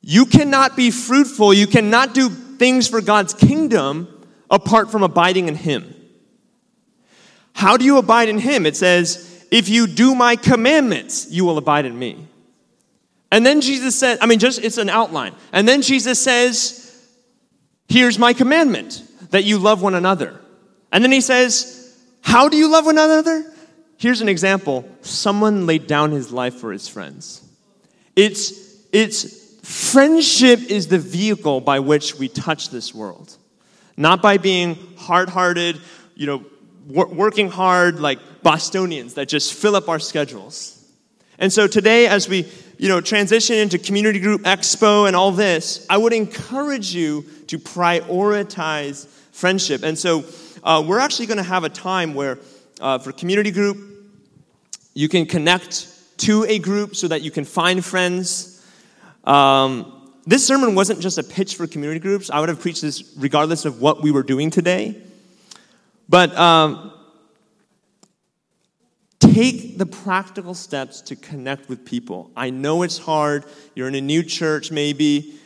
You 0.00 0.26
cannot 0.26 0.76
be 0.76 0.92
fruitful, 0.92 1.52
you 1.52 1.66
cannot 1.66 2.14
do 2.14 2.28
things 2.28 2.86
for 2.86 3.00
God's 3.00 3.34
kingdom 3.34 4.06
apart 4.50 4.90
from 4.90 5.02
abiding 5.02 5.48
in 5.48 5.54
Him. 5.54 5.94
How 7.54 7.76
do 7.76 7.84
you 7.84 7.98
abide 7.98 8.28
in 8.28 8.38
Him? 8.38 8.66
It 8.66 8.76
says, 8.76 9.46
If 9.50 9.68
you 9.68 9.86
do 9.86 10.14
my 10.14 10.36
commandments, 10.36 11.30
you 11.30 11.44
will 11.44 11.58
abide 11.58 11.86
in 11.86 11.98
me. 11.98 12.26
And 13.30 13.44
then 13.44 13.60
Jesus 13.60 13.98
said, 13.98 14.18
I 14.20 14.26
mean, 14.26 14.38
just 14.38 14.62
it's 14.62 14.78
an 14.78 14.88
outline. 14.88 15.34
And 15.52 15.66
then 15.66 15.82
Jesus 15.82 16.20
says, 16.20 16.80
Here's 17.88 18.18
my 18.18 18.32
commandment 18.32 19.02
that 19.30 19.44
you 19.44 19.58
love 19.58 19.82
one 19.82 19.94
another. 19.94 20.40
And 20.92 21.02
then 21.02 21.12
he 21.12 21.20
says, 21.20 21.96
How 22.22 22.48
do 22.48 22.56
you 22.56 22.70
love 22.70 22.86
one 22.86 22.98
another? 22.98 23.52
Here's 23.96 24.20
an 24.20 24.28
example 24.28 24.88
someone 25.02 25.66
laid 25.66 25.86
down 25.86 26.10
his 26.10 26.32
life 26.32 26.54
for 26.54 26.72
his 26.72 26.88
friends. 26.88 27.42
It's, 28.16 28.52
it's 28.92 29.58
friendship 29.62 30.60
is 30.70 30.88
the 30.88 30.98
vehicle 30.98 31.60
by 31.60 31.80
which 31.80 32.16
we 32.16 32.28
touch 32.28 32.70
this 32.70 32.94
world, 32.94 33.36
not 33.96 34.22
by 34.22 34.38
being 34.38 34.76
hard 34.96 35.28
hearted, 35.28 35.80
you 36.14 36.26
know, 36.26 36.44
working 36.86 37.50
hard 37.50 38.00
like 38.00 38.18
Bostonians 38.42 39.14
that 39.14 39.28
just 39.28 39.54
fill 39.54 39.74
up 39.74 39.88
our 39.88 39.98
schedules. 39.98 40.70
And 41.38 41.52
so 41.52 41.66
today, 41.66 42.06
as 42.06 42.28
we 42.28 42.46
you 42.78 42.88
know, 42.88 43.00
transition 43.00 43.56
into 43.56 43.78
community 43.78 44.18
group 44.18 44.42
expo 44.42 45.06
and 45.06 45.14
all 45.14 45.30
this, 45.30 45.86
I 45.88 45.96
would 45.96 46.12
encourage 46.12 46.94
you 46.94 47.24
to 47.46 47.58
prioritize 47.58 49.06
friendship. 49.32 49.82
And 49.82 49.98
so 49.98 50.24
uh, 50.62 50.82
we're 50.86 50.98
actually 50.98 51.26
going 51.26 51.38
to 51.38 51.44
have 51.44 51.64
a 51.64 51.68
time 51.68 52.14
where 52.14 52.38
uh, 52.80 52.98
for 52.98 53.12
community 53.12 53.50
group, 53.50 53.78
you 54.94 55.08
can 55.08 55.26
connect 55.26 55.88
to 56.18 56.44
a 56.44 56.58
group 56.58 56.96
so 56.96 57.08
that 57.08 57.22
you 57.22 57.30
can 57.30 57.44
find 57.44 57.84
friends. 57.84 58.64
Um, 59.24 60.03
this 60.26 60.46
sermon 60.46 60.74
wasn't 60.74 61.00
just 61.00 61.18
a 61.18 61.22
pitch 61.22 61.56
for 61.56 61.66
community 61.66 62.00
groups. 62.00 62.30
I 62.30 62.40
would 62.40 62.48
have 62.48 62.60
preached 62.60 62.82
this 62.82 63.12
regardless 63.16 63.64
of 63.64 63.80
what 63.80 64.02
we 64.02 64.10
were 64.10 64.22
doing 64.22 64.50
today. 64.50 65.00
But 66.08 66.36
um, 66.36 66.92
take 69.20 69.78
the 69.78 69.86
practical 69.86 70.54
steps 70.54 71.02
to 71.02 71.16
connect 71.16 71.68
with 71.68 71.84
people. 71.84 72.30
I 72.36 72.50
know 72.50 72.82
it's 72.82 72.98
hard. 72.98 73.44
You're 73.74 73.88
in 73.88 73.94
a 73.94 74.00
new 74.00 74.22
church, 74.22 74.70
maybe. 74.70 75.38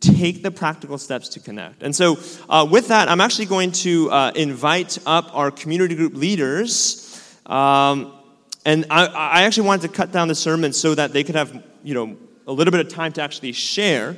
Take 0.00 0.42
the 0.42 0.50
practical 0.50 0.98
steps 0.98 1.28
to 1.30 1.40
connect. 1.40 1.82
And 1.82 1.94
so, 1.94 2.18
uh, 2.48 2.66
with 2.68 2.88
that, 2.88 3.08
I'm 3.08 3.20
actually 3.20 3.46
going 3.46 3.72
to 3.72 4.10
uh, 4.10 4.32
invite 4.34 4.98
up 5.06 5.30
our 5.34 5.50
community 5.50 5.94
group 5.94 6.14
leaders. 6.14 7.08
Um, 7.46 8.12
and 8.64 8.86
I, 8.90 9.06
I, 9.06 9.42
actually 9.42 9.66
wanted 9.66 9.88
to 9.88 9.96
cut 9.96 10.12
down 10.12 10.28
the 10.28 10.34
sermon 10.34 10.72
so 10.72 10.94
that 10.94 11.12
they 11.12 11.24
could 11.24 11.34
have, 11.34 11.64
you 11.82 11.94
know, 11.94 12.16
a 12.46 12.52
little 12.52 12.72
bit 12.72 12.84
of 12.84 12.92
time 12.92 13.12
to 13.12 13.22
actually 13.22 13.52
share. 13.52 14.16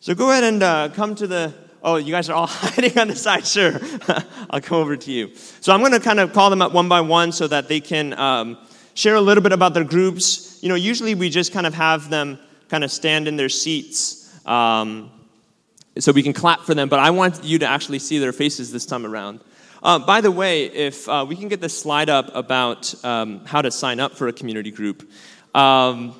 So 0.00 0.14
go 0.14 0.30
ahead 0.30 0.44
and 0.44 0.62
uh, 0.62 0.88
come 0.90 1.14
to 1.16 1.26
the 1.26 1.54
Oh, 1.82 1.96
you 1.96 2.12
guys 2.12 2.28
are 2.28 2.34
all 2.34 2.46
hiding 2.48 2.98
on 2.98 3.08
the 3.08 3.16
side? 3.16 3.46
Sure. 3.46 3.80
I'll 4.50 4.60
come 4.60 4.78
over 4.78 4.96
to 4.96 5.10
you. 5.10 5.34
So 5.60 5.72
I'm 5.72 5.80
going 5.80 5.92
to 5.92 6.00
kind 6.00 6.20
of 6.20 6.32
call 6.32 6.50
them 6.50 6.60
up 6.60 6.72
one 6.72 6.88
by 6.88 7.00
one 7.00 7.32
so 7.32 7.48
that 7.48 7.68
they 7.68 7.80
can 7.80 8.12
um, 8.18 8.58
share 8.94 9.14
a 9.14 9.20
little 9.20 9.42
bit 9.42 9.52
about 9.52 9.72
their 9.72 9.84
groups. 9.84 10.58
You 10.62 10.68
know, 10.68 10.74
usually 10.74 11.14
we 11.14 11.30
just 11.30 11.52
kind 11.52 11.66
of 11.66 11.74
have 11.74 12.10
them 12.10 12.38
kind 12.68 12.84
of 12.84 12.92
stand 12.92 13.28
in 13.28 13.36
their 13.36 13.48
seats 13.48 14.20
um, 14.46 15.10
so 15.98 16.12
we 16.12 16.22
can 16.22 16.32
clap 16.32 16.60
for 16.60 16.74
them, 16.74 16.88
but 16.88 16.98
I 16.98 17.10
want 17.10 17.44
you 17.44 17.58
to 17.60 17.66
actually 17.66 17.98
see 17.98 18.18
their 18.18 18.32
faces 18.32 18.72
this 18.72 18.86
time 18.86 19.04
around. 19.04 19.40
Uh, 19.82 19.98
by 19.98 20.20
the 20.20 20.30
way, 20.30 20.64
if 20.66 21.08
uh, 21.08 21.24
we 21.26 21.34
can 21.34 21.48
get 21.48 21.60
this 21.60 21.78
slide 21.78 22.10
up 22.10 22.34
about 22.34 22.94
um, 23.04 23.44
how 23.46 23.62
to 23.62 23.70
sign 23.70 23.98
up 23.98 24.12
for 24.12 24.28
a 24.28 24.32
community 24.32 24.70
group. 24.70 25.10
Um, 25.54 26.19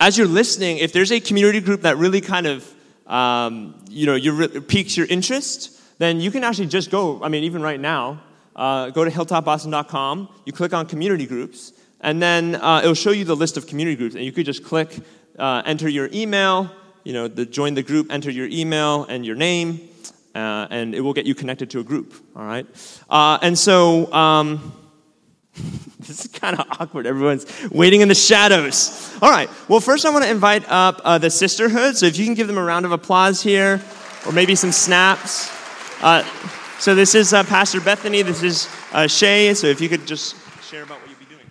as 0.00 0.18
you're 0.18 0.26
listening, 0.26 0.78
if 0.78 0.92
there's 0.92 1.12
a 1.12 1.20
community 1.20 1.60
group 1.60 1.82
that 1.82 1.96
really 1.96 2.20
kind 2.20 2.46
of 2.46 2.74
um, 3.06 3.74
you 3.88 4.06
know, 4.06 4.14
you 4.14 4.60
piques 4.62 4.96
your 4.96 5.06
interest, 5.06 5.80
then 5.98 6.20
you 6.20 6.30
can 6.30 6.44
actually 6.44 6.66
just 6.66 6.90
go, 6.90 7.22
I 7.22 7.28
mean, 7.28 7.44
even 7.44 7.62
right 7.62 7.80
now, 7.80 8.22
uh, 8.56 8.90
go 8.90 9.04
to 9.04 9.10
hilltopboston.com, 9.10 10.28
you 10.44 10.52
click 10.52 10.72
on 10.72 10.86
community 10.86 11.26
groups, 11.26 11.72
and 12.00 12.22
then 12.22 12.56
uh, 12.56 12.80
it'll 12.82 12.94
show 12.94 13.10
you 13.10 13.24
the 13.24 13.36
list 13.36 13.56
of 13.56 13.66
community 13.66 13.96
groups, 13.96 14.14
and 14.14 14.24
you 14.24 14.32
could 14.32 14.46
just 14.46 14.64
click, 14.64 14.98
uh, 15.38 15.62
enter 15.66 15.88
your 15.88 16.08
email, 16.12 16.70
you 17.02 17.12
know, 17.12 17.28
the, 17.28 17.44
join 17.44 17.74
the 17.74 17.82
group, 17.82 18.10
enter 18.10 18.30
your 18.30 18.46
email 18.46 19.04
and 19.04 19.26
your 19.26 19.36
name, 19.36 19.88
uh, 20.34 20.66
and 20.70 20.94
it 20.94 21.00
will 21.00 21.12
get 21.12 21.26
you 21.26 21.34
connected 21.34 21.70
to 21.70 21.80
a 21.80 21.84
group. 21.84 22.14
All 22.34 22.44
right, 22.44 22.66
uh, 23.10 23.38
and 23.42 23.58
so. 23.58 24.12
Um, 24.12 24.80
this 26.00 26.24
is 26.24 26.28
kind 26.28 26.58
of 26.58 26.66
awkward. 26.80 27.06
Everyone's 27.06 27.46
waiting 27.70 28.00
in 28.00 28.08
the 28.08 28.14
shadows. 28.14 29.16
All 29.22 29.30
right. 29.30 29.48
Well, 29.68 29.80
first, 29.80 30.04
I 30.04 30.10
want 30.10 30.24
to 30.24 30.30
invite 30.30 30.64
up 30.68 31.00
uh, 31.04 31.18
the 31.18 31.30
sisterhood. 31.30 31.96
So, 31.96 32.06
if 32.06 32.18
you 32.18 32.24
can 32.24 32.34
give 32.34 32.48
them 32.48 32.58
a 32.58 32.64
round 32.64 32.86
of 32.86 32.92
applause 32.92 33.42
here, 33.42 33.80
or 34.26 34.32
maybe 34.32 34.54
some 34.54 34.72
snaps. 34.72 35.50
Uh, 36.02 36.24
so, 36.78 36.94
this 36.94 37.14
is 37.14 37.32
uh, 37.32 37.44
Pastor 37.44 37.80
Bethany. 37.80 38.22
This 38.22 38.42
is 38.42 38.68
uh, 38.92 39.06
Shay. 39.06 39.54
So, 39.54 39.68
if 39.68 39.80
you 39.80 39.88
could 39.88 40.06
just 40.06 40.34
share 40.64 40.82
about 40.82 41.00
what 41.00 41.08
you'd 41.08 41.18
be 41.20 41.26
doing. 41.26 41.46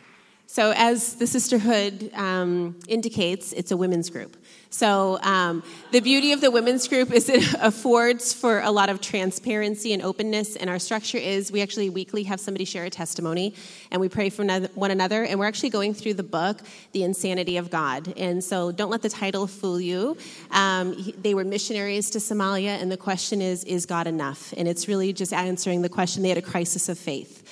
So, 0.48 0.74
as 0.76 1.16
the 1.16 1.28
sisterhood 1.28 2.12
um, 2.14 2.78
indicates, 2.90 3.54
it's 3.54 3.72
a 3.72 3.78
women's 3.78 4.10
group. 4.10 4.36
So, 4.74 5.20
um, 5.22 5.62
the 5.92 6.00
beauty 6.00 6.32
of 6.32 6.42
the 6.42 6.50
women's 6.50 6.88
group 6.88 7.12
is 7.12 7.30
it 7.30 7.54
affords 7.62 8.34
for 8.34 8.60
a 8.62 8.72
lot 8.72 8.90
of 8.90 9.02
transparency 9.02 9.94
and 9.94 10.02
openness. 10.02 10.56
And 10.56 10.68
our 10.68 10.80
structure 10.80 11.20
is 11.20 11.52
we 11.52 11.62
actually 11.62 11.92
weekly 11.92 12.24
have 12.24 12.40
somebody 12.40 12.66
share 12.66 12.84
a 12.84 12.90
testimony 12.90 13.54
and 13.92 14.02
we 14.02 14.10
pray 14.10 14.32
for 14.32 14.44
one 14.74 14.90
another. 14.90 15.26
And 15.26 15.40
we're 15.40 15.46
actually 15.46 15.70
going 15.70 15.94
through 15.94 16.16
the 16.16 16.24
book, 16.24 16.60
The 16.92 17.04
Insanity 17.04 17.58
of 17.58 17.70
God. 17.70 18.18
And 18.18 18.44
so, 18.44 18.72
don't 18.72 18.90
let 18.90 19.04
the 19.04 19.10
title 19.10 19.46
fool 19.46 19.80
you. 19.80 20.18
Um, 20.50 21.14
they 21.22 21.36
were 21.36 21.44
missionaries 21.44 22.10
to 22.10 22.18
Somalia, 22.18 22.82
and 22.82 22.92
the 22.92 22.98
question 22.98 23.44
is, 23.44 23.64
is 23.66 23.86
God 23.86 24.08
enough? 24.08 24.56
And 24.58 24.68
it's 24.68 24.88
really 24.88 25.14
just 25.14 25.34
answering 25.34 25.84
the 25.84 25.90
question 25.90 26.24
they 26.24 26.30
had 26.30 26.40
a 26.40 26.42
crisis 26.42 26.90
of 26.90 26.98
faith. 26.98 27.43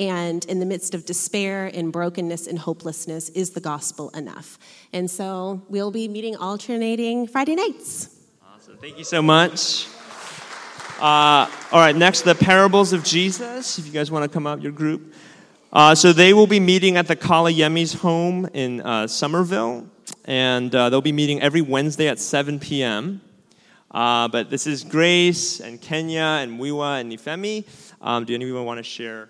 And 0.00 0.46
in 0.46 0.60
the 0.60 0.66
midst 0.66 0.94
of 0.94 1.04
despair 1.04 1.66
and 1.66 1.92
brokenness 1.92 2.46
and 2.46 2.58
hopelessness, 2.58 3.28
is 3.28 3.50
the 3.50 3.60
gospel 3.60 4.08
enough? 4.10 4.58
And 4.94 5.10
so 5.10 5.60
we'll 5.68 5.90
be 5.90 6.08
meeting 6.08 6.36
alternating 6.36 7.26
Friday 7.26 7.54
nights. 7.54 8.08
Awesome. 8.42 8.78
Thank 8.78 8.96
you 8.96 9.04
so 9.04 9.20
much. 9.20 9.88
Uh, 10.98 11.50
all 11.70 11.80
right, 11.80 11.94
next, 11.94 12.22
the 12.22 12.34
parables 12.34 12.94
of 12.94 13.04
Jesus. 13.04 13.78
If 13.78 13.86
you 13.86 13.92
guys 13.92 14.10
want 14.10 14.24
to 14.24 14.28
come 14.34 14.46
up, 14.46 14.62
your 14.62 14.72
group. 14.72 15.12
Uh, 15.70 15.94
so 15.94 16.14
they 16.14 16.32
will 16.32 16.46
be 16.46 16.60
meeting 16.60 16.96
at 16.96 17.06
the 17.06 17.14
Kalayemi's 17.14 17.92
home 17.92 18.48
in 18.54 18.80
uh, 18.80 19.06
Somerville, 19.06 19.86
and 20.24 20.74
uh, 20.74 20.88
they'll 20.88 21.02
be 21.02 21.12
meeting 21.12 21.42
every 21.42 21.60
Wednesday 21.60 22.08
at 22.08 22.18
7 22.18 22.58
p.m. 22.58 23.20
Uh, 23.90 24.28
but 24.28 24.48
this 24.48 24.66
is 24.66 24.82
Grace 24.82 25.60
and 25.60 25.78
Kenya 25.78 26.38
and 26.40 26.58
Wiwa 26.58 27.02
and 27.02 27.12
Nifemi. 27.12 27.66
Um, 28.00 28.24
do 28.24 28.34
anyone 28.34 28.64
want 28.64 28.78
to 28.78 28.82
share 28.82 29.28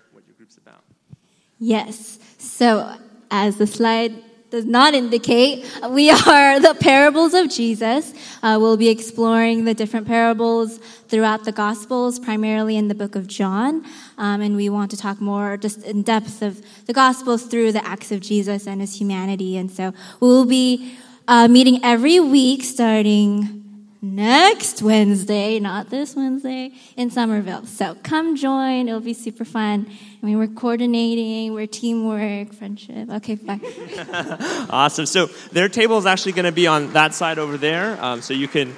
Yes. 1.63 2.17
So, 2.39 2.97
as 3.29 3.57
the 3.57 3.67
slide 3.67 4.15
does 4.49 4.65
not 4.65 4.95
indicate, 4.95 5.63
we 5.91 6.09
are 6.27 6.59
the 6.59 6.75
parables 6.79 7.35
of 7.35 7.51
Jesus. 7.51 8.15
Uh, 8.41 8.57
we'll 8.59 8.77
be 8.77 8.89
exploring 8.89 9.65
the 9.65 9.75
different 9.75 10.07
parables 10.07 10.79
throughout 11.07 11.45
the 11.45 11.51
Gospels, 11.51 12.17
primarily 12.17 12.77
in 12.77 12.87
the 12.87 12.95
book 12.95 13.15
of 13.15 13.27
John. 13.27 13.85
Um, 14.17 14.41
and 14.41 14.55
we 14.55 14.69
want 14.69 14.89
to 14.89 14.97
talk 14.97 15.21
more 15.21 15.55
just 15.55 15.83
in 15.83 16.01
depth 16.01 16.41
of 16.41 16.65
the 16.87 16.93
Gospels 16.93 17.43
through 17.43 17.73
the 17.73 17.85
acts 17.85 18.11
of 18.11 18.21
Jesus 18.21 18.65
and 18.65 18.81
his 18.81 18.99
humanity. 18.99 19.55
And 19.55 19.69
so 19.69 19.93
we'll 20.19 20.45
be 20.45 20.97
uh, 21.27 21.47
meeting 21.47 21.79
every 21.83 22.19
week 22.19 22.63
starting 22.63 23.61
next 24.01 24.81
Wednesday, 24.81 25.59
not 25.59 25.91
this 25.91 26.15
Wednesday, 26.15 26.73
in 26.97 27.11
Somerville. 27.11 27.67
So 27.67 27.95
come 28.01 28.35
join. 28.35 28.87
It'll 28.87 28.99
be 28.99 29.13
super 29.13 29.45
fun. 29.45 29.85
I 30.21 30.25
mean, 30.27 30.37
we're 30.37 30.47
coordinating, 30.47 31.53
we're 31.53 31.65
teamwork, 31.65 32.53
friendship. 32.53 33.09
Okay, 33.09 33.35
bye. 33.35 33.59
awesome. 34.69 35.07
So 35.07 35.25
their 35.51 35.67
table 35.67 35.97
is 35.97 36.05
actually 36.05 36.33
going 36.33 36.45
to 36.45 36.51
be 36.51 36.67
on 36.67 36.93
that 36.93 37.15
side 37.15 37.39
over 37.39 37.57
there. 37.57 37.97
Um, 38.03 38.21
so 38.21 38.35
you 38.35 38.47
can, 38.47 38.75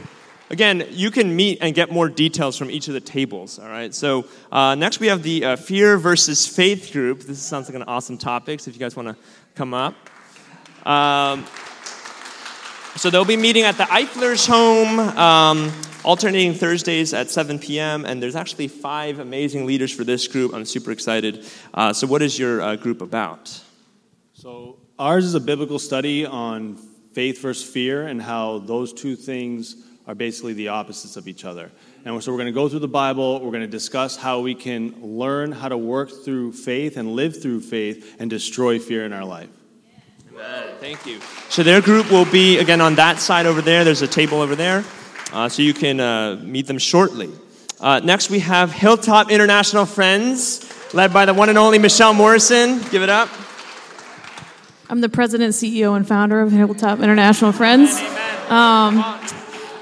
again, 0.50 0.88
you 0.92 1.12
can 1.12 1.36
meet 1.36 1.58
and 1.60 1.76
get 1.76 1.92
more 1.92 2.08
details 2.08 2.56
from 2.56 2.72
each 2.72 2.88
of 2.88 2.94
the 2.94 3.02
tables. 3.02 3.60
All 3.60 3.68
right. 3.68 3.94
So 3.94 4.26
uh, 4.54 4.76
next 4.76 5.02
we 5.02 5.08
have 5.08 5.22
the 5.22 5.44
uh, 5.44 5.56
fear 5.58 5.98
versus 5.98 6.48
faith 6.48 6.94
group. 6.94 7.24
This 7.24 7.40
sounds 7.40 7.68
like 7.68 7.76
an 7.76 7.84
awesome 7.84 8.18
topic. 8.18 8.62
So 8.62 8.70
if 8.70 8.76
you 8.76 8.80
guys 8.80 8.96
want 8.96 9.10
to 9.10 9.18
come 9.56 9.74
up. 9.74 9.96
Um, 10.88 11.46
so 12.96 13.10
they'll 13.10 13.26
be 13.26 13.38
meeting 13.38 13.64
at 13.64 13.76
the 13.76 13.84
Eifler's 13.84 14.46
home, 14.46 15.00
um, 15.18 15.72
alternating 16.04 16.54
Thursdays 16.54 17.14
at 17.14 17.30
7 17.30 17.60
p.m. 17.60 18.06
And 18.06 18.22
there's 18.22 18.36
actually 18.36 18.68
five 18.68 19.20
amazing 19.20 19.66
leaders 19.66 19.92
for 19.92 20.04
this 20.04 20.28
group. 20.28 20.54
I'm 20.54 20.66
super 20.66 20.92
excited. 20.92 21.46
Uh, 21.74 21.94
so, 21.94 22.08
what 22.08 22.22
is 22.22 22.38
your 22.38 22.62
uh, 22.62 22.76
group 22.76 23.02
about? 23.02 23.60
So, 24.34 24.78
ours 25.00 25.26
is 25.26 25.36
a 25.36 25.40
biblical 25.40 25.80
study 25.80 26.26
on 26.26 26.76
faith 27.14 27.42
versus 27.42 27.68
fear 27.68 28.08
and 28.08 28.22
how 28.22 28.60
those 28.60 28.94
two 28.94 29.16
things 29.16 29.76
are 30.06 30.16
basically 30.16 30.54
the 30.54 30.68
opposites 30.68 31.16
of 31.16 31.28
each 31.28 31.46
other. 31.46 31.72
And 32.06 32.22
so, 32.22 32.32
we're 32.32 32.38
going 32.38 32.48
to 32.48 32.52
go 32.52 32.68
through 32.68 32.80
the 32.80 32.88
Bible. 32.88 33.40
We're 33.40 33.52
going 33.52 33.62
to 33.62 33.68
discuss 33.68 34.18
how 34.18 34.42
we 34.42 34.56
can 34.56 35.18
learn 35.18 35.52
how 35.52 35.70
to 35.70 35.78
work 35.78 36.12
through 36.24 36.54
faith 36.54 36.98
and 36.98 37.14
live 37.14 37.42
through 37.42 37.62
faith 37.62 38.18
and 38.20 38.30
destroy 38.30 38.80
fear 38.80 39.06
in 39.06 39.14
our 39.14 39.26
life. 39.26 39.50
Amen. 40.34 40.74
Thank 40.80 41.06
you. 41.06 41.20
So 41.50 41.62
their 41.64 41.80
group 41.80 42.12
will 42.12 42.26
be, 42.26 42.58
again, 42.58 42.82
on 42.82 42.96
that 42.96 43.20
side 43.20 43.46
over 43.46 43.62
there. 43.62 43.84
There's 43.84 44.02
a 44.02 44.08
table 44.08 44.42
over 44.42 44.56
there. 44.56 44.84
Uh, 45.34 45.50
so 45.50 45.64
you 45.64 45.74
can 45.74 46.00
uh, 46.00 46.40
meet 46.44 46.68
them 46.68 46.78
shortly. 46.78 47.28
Uh, 47.80 48.00
next, 48.04 48.30
we 48.30 48.38
have 48.38 48.72
Hilltop 48.72 49.32
International 49.32 49.84
Friends, 49.84 50.64
led 50.94 51.12
by 51.12 51.26
the 51.26 51.34
one 51.34 51.50
and 51.50 51.58
only 51.58 51.80
Michelle 51.80 52.14
Morrison. 52.14 52.80
Give 52.92 53.02
it 53.02 53.10
up. 53.10 53.30
I'm 54.90 55.02
the 55.02 55.10
president, 55.10 55.56
CEO, 55.56 55.96
and 55.96 56.08
founder 56.08 56.40
of 56.40 56.52
Hilltop 56.52 57.00
International 57.00 57.52
Friends. 57.52 58.00
Um, 58.48 59.04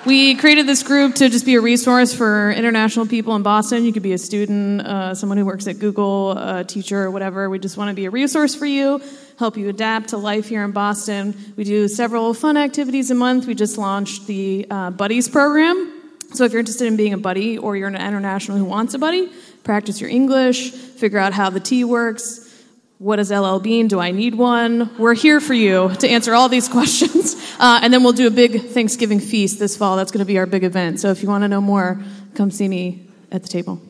we 0.05 0.35
created 0.35 0.67
this 0.67 0.83
group 0.83 1.15
to 1.15 1.27
just 1.27 1.45
be 1.45 1.55
a 1.55 1.61
resource 1.61 2.13
for 2.13 2.51
international 2.51 3.05
people 3.05 3.35
in 3.35 3.43
Boston. 3.43 3.83
You 3.83 3.91
could 3.91 4.03
be 4.03 4.13
a 4.13 4.17
student, 4.17 4.79
uh, 4.81 5.13
someone 5.15 5.37
who 5.37 5.45
works 5.45 5.67
at 5.67 5.79
Google, 5.79 6.31
a 6.31 6.63
teacher, 6.63 7.03
or 7.03 7.11
whatever. 7.11 7.49
We 7.49 7.59
just 7.59 7.75
want 7.75 7.89
to 7.89 7.93
be 7.93 8.05
a 8.05 8.09
resource 8.09 8.55
for 8.55 8.65
you 8.65 9.01
help 9.41 9.57
you 9.57 9.69
adapt 9.69 10.09
to 10.09 10.17
life 10.17 10.47
here 10.49 10.63
in 10.63 10.71
Boston. 10.71 11.35
We 11.57 11.63
do 11.63 11.87
several 11.87 12.31
fun 12.35 12.57
activities 12.57 13.09
a 13.09 13.15
month. 13.15 13.47
We 13.47 13.55
just 13.55 13.75
launched 13.75 14.27
the 14.27 14.67
uh, 14.69 14.91
Buddies 14.91 15.27
program. 15.27 15.99
So 16.35 16.45
if 16.45 16.51
you're 16.51 16.59
interested 16.59 16.85
in 16.85 16.95
being 16.95 17.13
a 17.13 17.17
buddy 17.17 17.57
or 17.57 17.75
you're 17.75 17.87
an 17.87 17.95
international 17.95 18.59
who 18.59 18.65
wants 18.65 18.93
a 18.93 18.99
buddy, 18.99 19.31
practice 19.63 19.99
your 19.99 20.11
English, 20.11 20.69
figure 20.69 21.17
out 21.17 21.33
how 21.33 21.49
the 21.49 21.59
T 21.59 21.83
works. 21.83 22.47
What 22.99 23.17
is 23.17 23.31
LL 23.31 23.57
Bean? 23.57 23.87
Do 23.87 23.99
I 23.99 24.11
need 24.11 24.35
one? 24.35 24.95
We're 24.99 25.15
here 25.15 25.41
for 25.41 25.55
you 25.55 25.91
to 25.95 26.07
answer 26.07 26.35
all 26.35 26.47
these 26.47 26.69
questions. 26.77 27.35
Uh, 27.59 27.79
and 27.81 27.91
then 27.91 28.03
we'll 28.03 28.13
do 28.13 28.27
a 28.27 28.31
big 28.31 28.61
Thanksgiving 28.61 29.19
feast 29.19 29.57
this 29.57 29.75
fall. 29.75 29.97
That's 29.97 30.11
going 30.11 30.19
to 30.19 30.25
be 30.25 30.37
our 30.37 30.45
big 30.45 30.63
event. 30.63 30.99
So 30.99 31.09
if 31.09 31.23
you 31.23 31.29
want 31.29 31.45
to 31.45 31.47
know 31.47 31.61
more, 31.61 31.99
come 32.35 32.51
see 32.51 32.67
me 32.67 33.07
at 33.31 33.41
the 33.41 33.49
table. 33.49 33.81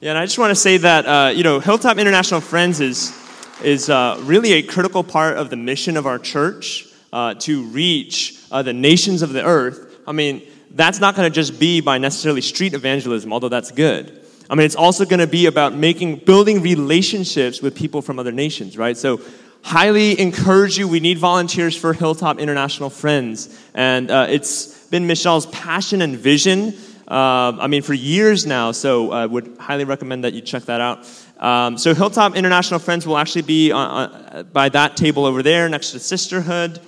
Yeah, 0.00 0.10
and 0.10 0.18
I 0.18 0.26
just 0.26 0.38
want 0.38 0.50
to 0.50 0.56
say 0.56 0.76
that, 0.76 1.06
uh, 1.06 1.30
you 1.30 1.42
know, 1.42 1.58
Hilltop 1.58 1.96
International 1.96 2.42
Friends 2.42 2.80
is 2.80 3.14
is 3.62 3.90
uh, 3.90 4.20
really 4.22 4.52
a 4.52 4.62
critical 4.62 5.02
part 5.02 5.36
of 5.36 5.50
the 5.50 5.56
mission 5.56 5.96
of 5.96 6.06
our 6.06 6.18
church 6.18 6.86
uh, 7.12 7.34
to 7.34 7.64
reach 7.64 8.40
uh, 8.50 8.62
the 8.62 8.72
nations 8.72 9.22
of 9.22 9.32
the 9.32 9.44
earth. 9.44 9.96
I 10.06 10.12
mean, 10.12 10.42
that's 10.70 11.00
not 11.00 11.16
going 11.16 11.30
to 11.30 11.34
just 11.34 11.58
be 11.58 11.80
by 11.80 11.98
necessarily 11.98 12.40
street 12.40 12.74
evangelism, 12.74 13.32
although 13.32 13.48
that's 13.48 13.70
good. 13.70 14.24
I 14.50 14.54
mean, 14.54 14.64
it's 14.64 14.76
also 14.76 15.04
going 15.04 15.20
to 15.20 15.26
be 15.26 15.46
about 15.46 15.74
making, 15.74 16.16
building 16.16 16.62
relationships 16.62 17.60
with 17.60 17.74
people 17.74 18.00
from 18.00 18.18
other 18.18 18.32
nations, 18.32 18.78
right? 18.78 18.96
So, 18.96 19.20
highly 19.62 20.18
encourage 20.18 20.78
you. 20.78 20.88
We 20.88 21.00
need 21.00 21.18
volunteers 21.18 21.76
for 21.76 21.92
Hilltop 21.92 22.38
International 22.38 22.88
Friends, 22.88 23.58
and 23.74 24.10
uh, 24.10 24.26
it's 24.30 24.86
been 24.86 25.06
Michelle's 25.06 25.46
passion 25.46 26.00
and 26.00 26.16
vision. 26.16 26.74
Uh, 27.06 27.56
I 27.60 27.66
mean, 27.66 27.82
for 27.82 27.94
years 27.94 28.46
now. 28.46 28.72
So, 28.72 29.10
I 29.10 29.24
uh, 29.24 29.28
would 29.28 29.56
highly 29.58 29.84
recommend 29.84 30.24
that 30.24 30.32
you 30.32 30.40
check 30.40 30.64
that 30.64 30.80
out. 30.80 31.06
Um, 31.38 31.78
so 31.78 31.94
Hilltop 31.94 32.34
International 32.34 32.80
Friends 32.80 33.06
will 33.06 33.16
actually 33.16 33.42
be 33.42 33.70
on, 33.70 34.10
on, 34.10 34.46
by 34.52 34.68
that 34.70 34.96
table 34.96 35.24
over 35.24 35.42
there 35.42 35.68
next 35.68 35.92
to 35.92 36.00
Sisterhood. 36.00 36.80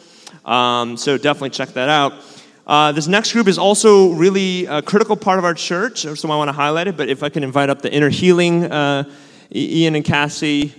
Um, 0.44 0.96
so 0.96 1.16
definitely 1.16 1.50
check 1.50 1.70
that 1.70 1.88
out. 1.88 2.14
Uh, 2.66 2.92
this 2.92 3.06
next 3.06 3.32
group 3.32 3.48
is 3.48 3.58
also 3.58 4.12
really 4.12 4.66
a 4.66 4.82
critical 4.82 5.16
part 5.16 5.38
of 5.38 5.44
our 5.44 5.54
church, 5.54 6.02
so 6.02 6.30
I 6.30 6.36
want 6.36 6.48
to 6.48 6.52
highlight 6.52 6.88
it. 6.88 6.96
But 6.96 7.08
if 7.08 7.22
I 7.22 7.28
can 7.28 7.42
invite 7.42 7.70
up 7.70 7.82
the 7.82 7.92
inner 7.92 8.08
healing, 8.08 8.64
uh, 8.64 9.04
Ian 9.52 9.96
and 9.96 10.04
Cassie. 10.04 10.72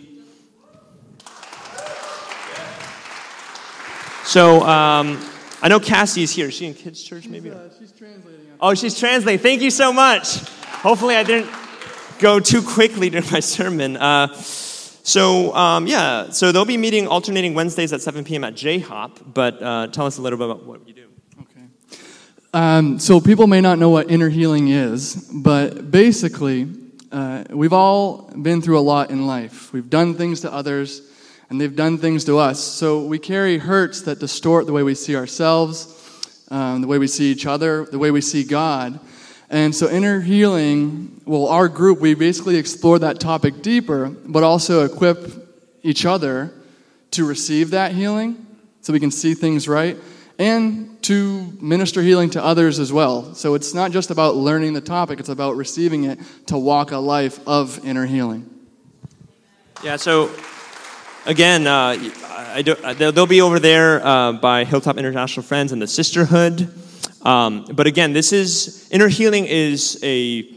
So 4.24 4.62
um, 4.62 5.20
I 5.62 5.68
know 5.68 5.80
Cassie 5.80 6.24
is 6.24 6.32
here. 6.32 6.48
Is 6.48 6.54
she 6.54 6.66
in 6.66 6.74
kids' 6.74 7.04
church, 7.04 7.28
maybe? 7.28 7.50
She's, 7.50 7.58
uh, 7.58 7.70
she's 7.78 7.92
translating. 7.92 8.40
Oh, 8.62 8.74
she's 8.74 8.98
translating. 8.98 9.44
Thank 9.44 9.62
you 9.62 9.72
so 9.72 9.92
much. 9.92 10.40
Hopefully, 10.84 11.16
I 11.16 11.24
didn't 11.24 11.52
go 12.22 12.40
too 12.40 12.62
quickly 12.62 13.10
during 13.10 13.30
my 13.32 13.40
sermon. 13.40 13.98
Uh, 13.98 14.34
so, 14.34 15.54
um, 15.56 15.88
yeah, 15.88 16.30
so 16.30 16.52
they'll 16.52 16.64
be 16.64 16.78
meeting 16.78 17.08
alternating 17.08 17.56
Wednesdays 17.56 17.92
at 17.92 18.02
7 18.02 18.24
p.m. 18.24 18.44
at 18.44 18.56
J-Hop, 18.56 19.20
but 19.34 19.62
uh, 19.62 19.88
tell 19.88 20.06
us 20.06 20.20
a 20.20 20.22
little 20.22 20.38
bit 20.38 20.46
about 20.46 20.66
what 20.66 20.88
you 20.88 20.94
do. 20.94 21.08
Okay. 21.42 21.66
Um, 22.54 23.00
so, 23.00 23.20
people 23.20 23.48
may 23.48 23.60
not 23.60 23.80
know 23.80 23.90
what 23.90 24.12
inner 24.12 24.30
healing 24.30 24.68
is, 24.68 25.16
but 25.34 25.90
basically, 25.90 26.70
uh, 27.12 27.46
we've 27.50 27.74
all 27.74 28.30
been 28.40 28.62
through 28.62 28.78
a 28.78 28.86
lot 28.86 29.10
in 29.10 29.26
life. 29.26 29.74
We've 29.74 29.90
done 29.90 30.14
things 30.14 30.42
to 30.42 30.54
others, 30.54 31.02
and 31.50 31.60
they've 31.60 31.76
done 31.76 31.98
things 31.98 32.24
to 32.26 32.38
us. 32.38 32.64
So, 32.64 33.04
we 33.04 33.18
carry 33.18 33.58
hurts 33.58 34.04
that 34.04 34.20
distort 34.20 34.68
the 34.68 34.74
way 34.74 34.84
we 34.84 34.94
see 34.94 35.16
ourselves, 35.16 36.46
um, 36.52 36.82
the 36.82 36.88
way 36.88 37.00
we 37.00 37.08
see 37.08 37.32
each 37.32 37.48
other, 37.48 37.86
the 37.86 37.98
way 37.98 38.12
we 38.12 38.22
see 38.22 38.44
God. 38.44 39.00
And 39.52 39.76
so, 39.76 39.90
inner 39.90 40.22
healing, 40.22 41.20
well, 41.26 41.48
our 41.48 41.68
group, 41.68 42.00
we 42.00 42.14
basically 42.14 42.56
explore 42.56 42.98
that 43.00 43.20
topic 43.20 43.62
deeper, 43.62 44.08
but 44.08 44.44
also 44.44 44.86
equip 44.86 45.28
each 45.84 46.06
other 46.06 46.54
to 47.12 47.26
receive 47.26 47.72
that 47.72 47.92
healing 47.92 48.48
so 48.80 48.94
we 48.94 49.00
can 49.02 49.12
see 49.12 49.34
things 49.34 49.68
right 49.68 49.98
and 50.40 51.04
to 51.04 51.52
minister 51.60 52.02
healing 52.02 52.30
to 52.30 52.42
others 52.42 52.80
as 52.80 52.94
well. 52.94 53.36
So, 53.36 53.54
it's 53.56 53.74
not 53.74 53.92
just 53.92 54.10
about 54.10 54.38
learning 54.38 54.72
the 54.72 54.80
topic, 54.80 55.20
it's 55.20 55.28
about 55.28 55.58
receiving 55.58 56.06
it 56.06 56.20
to 56.48 56.58
walk 56.58 56.92
a 56.92 56.98
life 56.98 57.46
of 57.46 57.84
inner 57.86 58.06
healing. 58.06 58.50
Yeah, 59.84 59.98
so 59.98 60.32
again, 61.26 61.68
uh, 61.68 61.98
do, 62.64 62.76
they'll 62.76 63.28
be 63.28 63.42
over 63.42 63.60
there 63.60 64.02
uh, 64.06 64.32
by 64.32 64.64
Hilltop 64.64 64.98
International 64.98 65.44
Friends 65.44 65.74
and 65.74 65.82
the 65.82 65.88
Sisterhood. 65.88 66.74
Um, 67.24 67.66
but 67.72 67.86
again, 67.86 68.14
this 68.14 68.34
is 68.34 68.90
inner 68.92 69.08
healing 69.08 69.46
is 69.46 70.00
a 70.04 70.50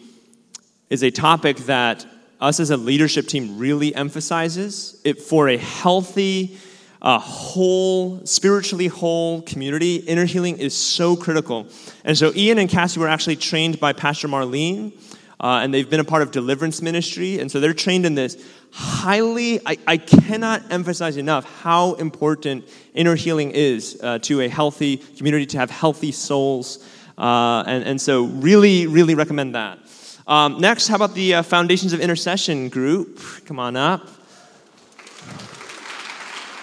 is 0.89 1.03
a 1.03 1.11
topic 1.11 1.59
that 1.59 2.07
us 2.41 2.61
as 2.61 2.71
a 2.71 2.77
leadership 2.77 3.27
team 3.27 3.59
really 3.59 3.95
emphasizes 3.95 5.01
it 5.05 5.21
for 5.21 5.49
a 5.49 5.57
healthy, 5.57 6.59
uh, 7.03 7.19
whole, 7.19 8.25
spiritually 8.27 8.87
whole 8.87 9.43
community. 9.43 9.97
Inner 9.97 10.25
healing 10.25 10.59
is 10.59 10.77
so 10.77 11.17
critical, 11.17 11.69
and 12.05 12.17
so 12.17 12.33
Ian 12.35 12.59
and 12.59 12.71
Cassie 12.71 13.01
were 13.01 13.09
actually 13.09 13.37
trained 13.37 13.79
by 13.79 13.93
Pastor 13.93 14.29
Marlene. 14.29 14.93
Uh, 15.41 15.61
and 15.63 15.75
they've 15.75 15.91
been 15.91 16.01
a 16.01 16.05
part 16.05 16.23
of 16.23 16.31
deliverance 16.31 16.81
ministry, 16.81 17.39
and 17.39 17.51
so 17.51 17.61
they're 17.61 17.75
trained 17.75 18.07
in 18.07 18.15
this 18.15 18.43
highly, 18.75 19.61
I, 19.65 19.79
I 19.87 19.97
cannot 19.97 20.63
emphasize 20.69 21.17
enough 21.17 21.45
how 21.61 21.95
important 21.95 22.69
inner 22.93 23.15
healing 23.15 23.53
is 23.53 24.01
uh, 24.03 24.19
to 24.23 24.41
a 24.41 24.49
healthy 24.49 24.97
community, 24.97 25.47
to 25.47 25.59
have 25.59 25.71
healthy 25.71 26.11
souls. 26.11 26.85
Uh, 27.17 27.63
and, 27.69 27.85
and 27.85 28.01
so, 28.01 28.25
really, 28.25 28.89
really 28.89 29.15
recommend 29.15 29.55
that. 29.55 29.79
Um, 30.27 30.61
next, 30.61 30.89
how 30.89 30.97
about 30.97 31.15
the 31.15 31.35
uh, 31.35 31.43
Foundations 31.43 31.93
of 31.93 32.01
Intercession 32.01 32.69
group? 32.69 33.21
Come 33.47 33.61
on 33.61 33.77
up. 33.77 34.09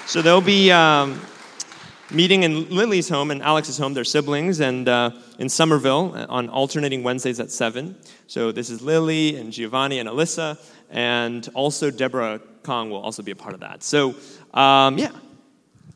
So, 0.06 0.21
they'll 0.21 0.41
be 0.41 0.69
um, 0.69 1.21
meeting 2.12 2.43
in 2.43 2.69
Lily's 2.76 3.08
home 3.08 3.32
and 3.32 3.41
Alex's 3.41 3.78
home, 3.78 3.93
their 3.93 4.04
siblings, 4.04 4.60
and 4.60 4.89
uh, 4.89 5.12
in 5.39 5.47
Somerville 5.47 6.13
uh, 6.13 6.26
on 6.28 6.50
alternating 6.50 7.04
Wednesdays 7.04 7.39
at 7.39 7.52
7. 7.52 7.95
So, 8.28 8.52
this 8.52 8.69
is 8.69 8.82
Lily 8.82 9.38
and 9.38 9.54
Giovanni 9.54 10.00
and 10.00 10.10
Alyssa 10.10 10.58
and 10.91 11.47
also 11.54 11.89
Deborah 11.89 12.39
Kong 12.63 12.89
will 12.89 13.01
also 13.01 13.23
be 13.23 13.32
a 13.32 13.36
part 13.36 13.54
of 13.54 13.62
that. 13.62 13.82
So, 13.84 14.15
um, 14.54 14.97
yeah. 14.97 15.12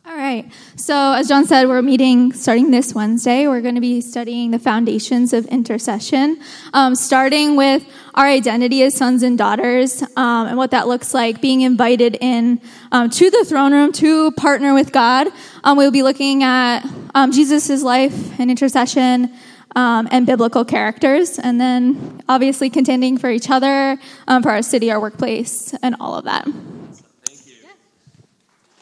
All 0.08 0.16
right. 0.16 0.52
So, 0.76 1.14
as 1.14 1.28
John 1.28 1.48
said, 1.48 1.68
we're 1.68 1.82
meeting 1.82 2.32
starting 2.32 2.70
this 2.70 2.94
Wednesday. 2.94 3.48
We're 3.48 3.62
going 3.62 3.74
to 3.74 3.82
be 3.82 4.02
studying 4.02 4.52
the 4.52 4.60
foundations 4.60 5.34
of 5.34 5.48
intercession, 5.48 6.40
um, 6.74 6.94
starting 6.94 7.56
with 7.56 7.84
our 8.14 8.28
identity 8.28 8.84
as 8.84 8.96
sons 8.96 9.24
and 9.24 9.36
daughters 9.36 10.04
um, 10.16 10.48
and 10.48 10.58
what 10.58 10.70
that 10.72 10.88
looks 10.88 11.16
like, 11.16 11.42
being 11.42 11.62
invited 11.62 12.20
in 12.22 12.62
um, 12.92 13.10
to 13.10 13.32
the 13.32 13.46
throne 13.46 13.74
room 13.74 13.92
to 13.94 14.32
partner 14.34 14.76
with 14.76 14.92
God. 14.92 15.28
Um, 15.64 15.76
we'll 15.76 15.90
be 15.90 16.04
looking 16.04 16.44
at 16.44 16.86
um, 17.16 17.32
Jesus' 17.32 17.82
life 17.82 18.40
and 18.40 18.52
intercession 18.52 19.34
um, 19.76 20.08
and 20.12 20.26
biblical 20.26 20.66
characters, 20.66 21.38
and 21.38 21.60
then 21.60 22.22
obviously 22.30 22.70
contending 22.70 23.18
for 23.18 23.30
each 23.30 23.50
other, 23.50 24.00
um, 24.28 24.42
for 24.42 24.50
our 24.50 24.62
city, 24.62 24.92
our 24.92 25.00
workplace, 25.00 25.74
and 25.84 25.96
all 26.00 26.16
of 26.16 26.26
that. 26.26 26.46
Thank 26.46 27.48
you. 27.48 27.54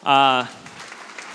Uh, 0.04 0.48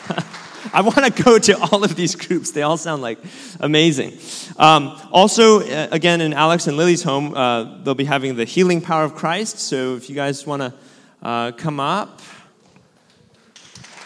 I 0.73 0.83
want 0.83 1.05
to 1.05 1.23
go 1.23 1.39
to 1.39 1.59
all 1.59 1.85
of 1.85 1.97
these 1.97 2.15
groups. 2.15 2.53
They 2.53 2.63
all 2.63 2.77
sound 2.77 3.03
like 3.03 3.19
amazing. 3.61 4.19
Um, 4.59 5.01
also, 5.11 5.61
uh, 5.61 5.89
again, 5.91 6.21
in 6.21 6.33
Alex 6.33 6.67
and 6.67 6.77
Lily's 6.77 7.03
home, 7.03 7.35
uh, 7.35 7.83
they'll 7.83 7.95
be 7.95 8.05
having 8.05 8.37
the 8.37 8.45
healing 8.45 8.81
power 8.81 9.05
of 9.05 9.15
Christ. 9.15 9.59
So 9.59 9.97
if 9.97 10.09
you 10.09 10.15
guys 10.15 10.47
want 10.47 10.63
to 10.63 10.75
uh, 11.23 11.53
come 11.53 11.81
up. 11.81 12.21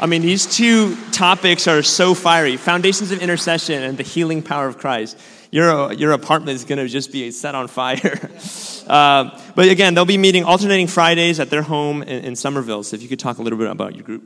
I 0.01 0.07
mean, 0.07 0.23
these 0.23 0.47
two 0.47 0.97
topics 1.13 1.69
are 1.69 1.83
so 1.83 2.15
fiery 2.15 2.57
foundations 2.57 3.13
of 3.13 3.21
intercession 3.21 3.83
and 3.83 3.97
the 3.97 4.03
healing 4.03 4.43
power 4.43 4.67
of 4.67 4.79
Christ 4.79 5.17
your, 5.53 5.93
your 5.93 6.13
apartment 6.13 6.57
is 6.57 6.65
going 6.65 6.79
to 6.79 6.89
just 6.89 7.13
be 7.13 7.31
set 7.31 7.55
on 7.55 7.69
fire. 7.69 7.99
uh, 8.87 9.39
but 9.55 9.69
again, 9.69 9.95
they'll 9.95 10.07
be 10.07 10.19
meeting 10.19 10.45
alternating 10.45 10.87
Fridays 10.87 11.39
at 11.39 11.51
their 11.51 11.61
home 11.63 12.03
in, 12.03 12.25
in, 12.25 12.37
Somerville. 12.37 12.83
So 12.83 12.97
if 12.97 13.03
you 13.03 13.09
could 13.09 13.21
talk 13.21 13.37
a 13.37 13.43
little 13.43 13.59
bit 13.59 13.71
about 13.71 13.95
your 13.95 14.03
group. 14.03 14.25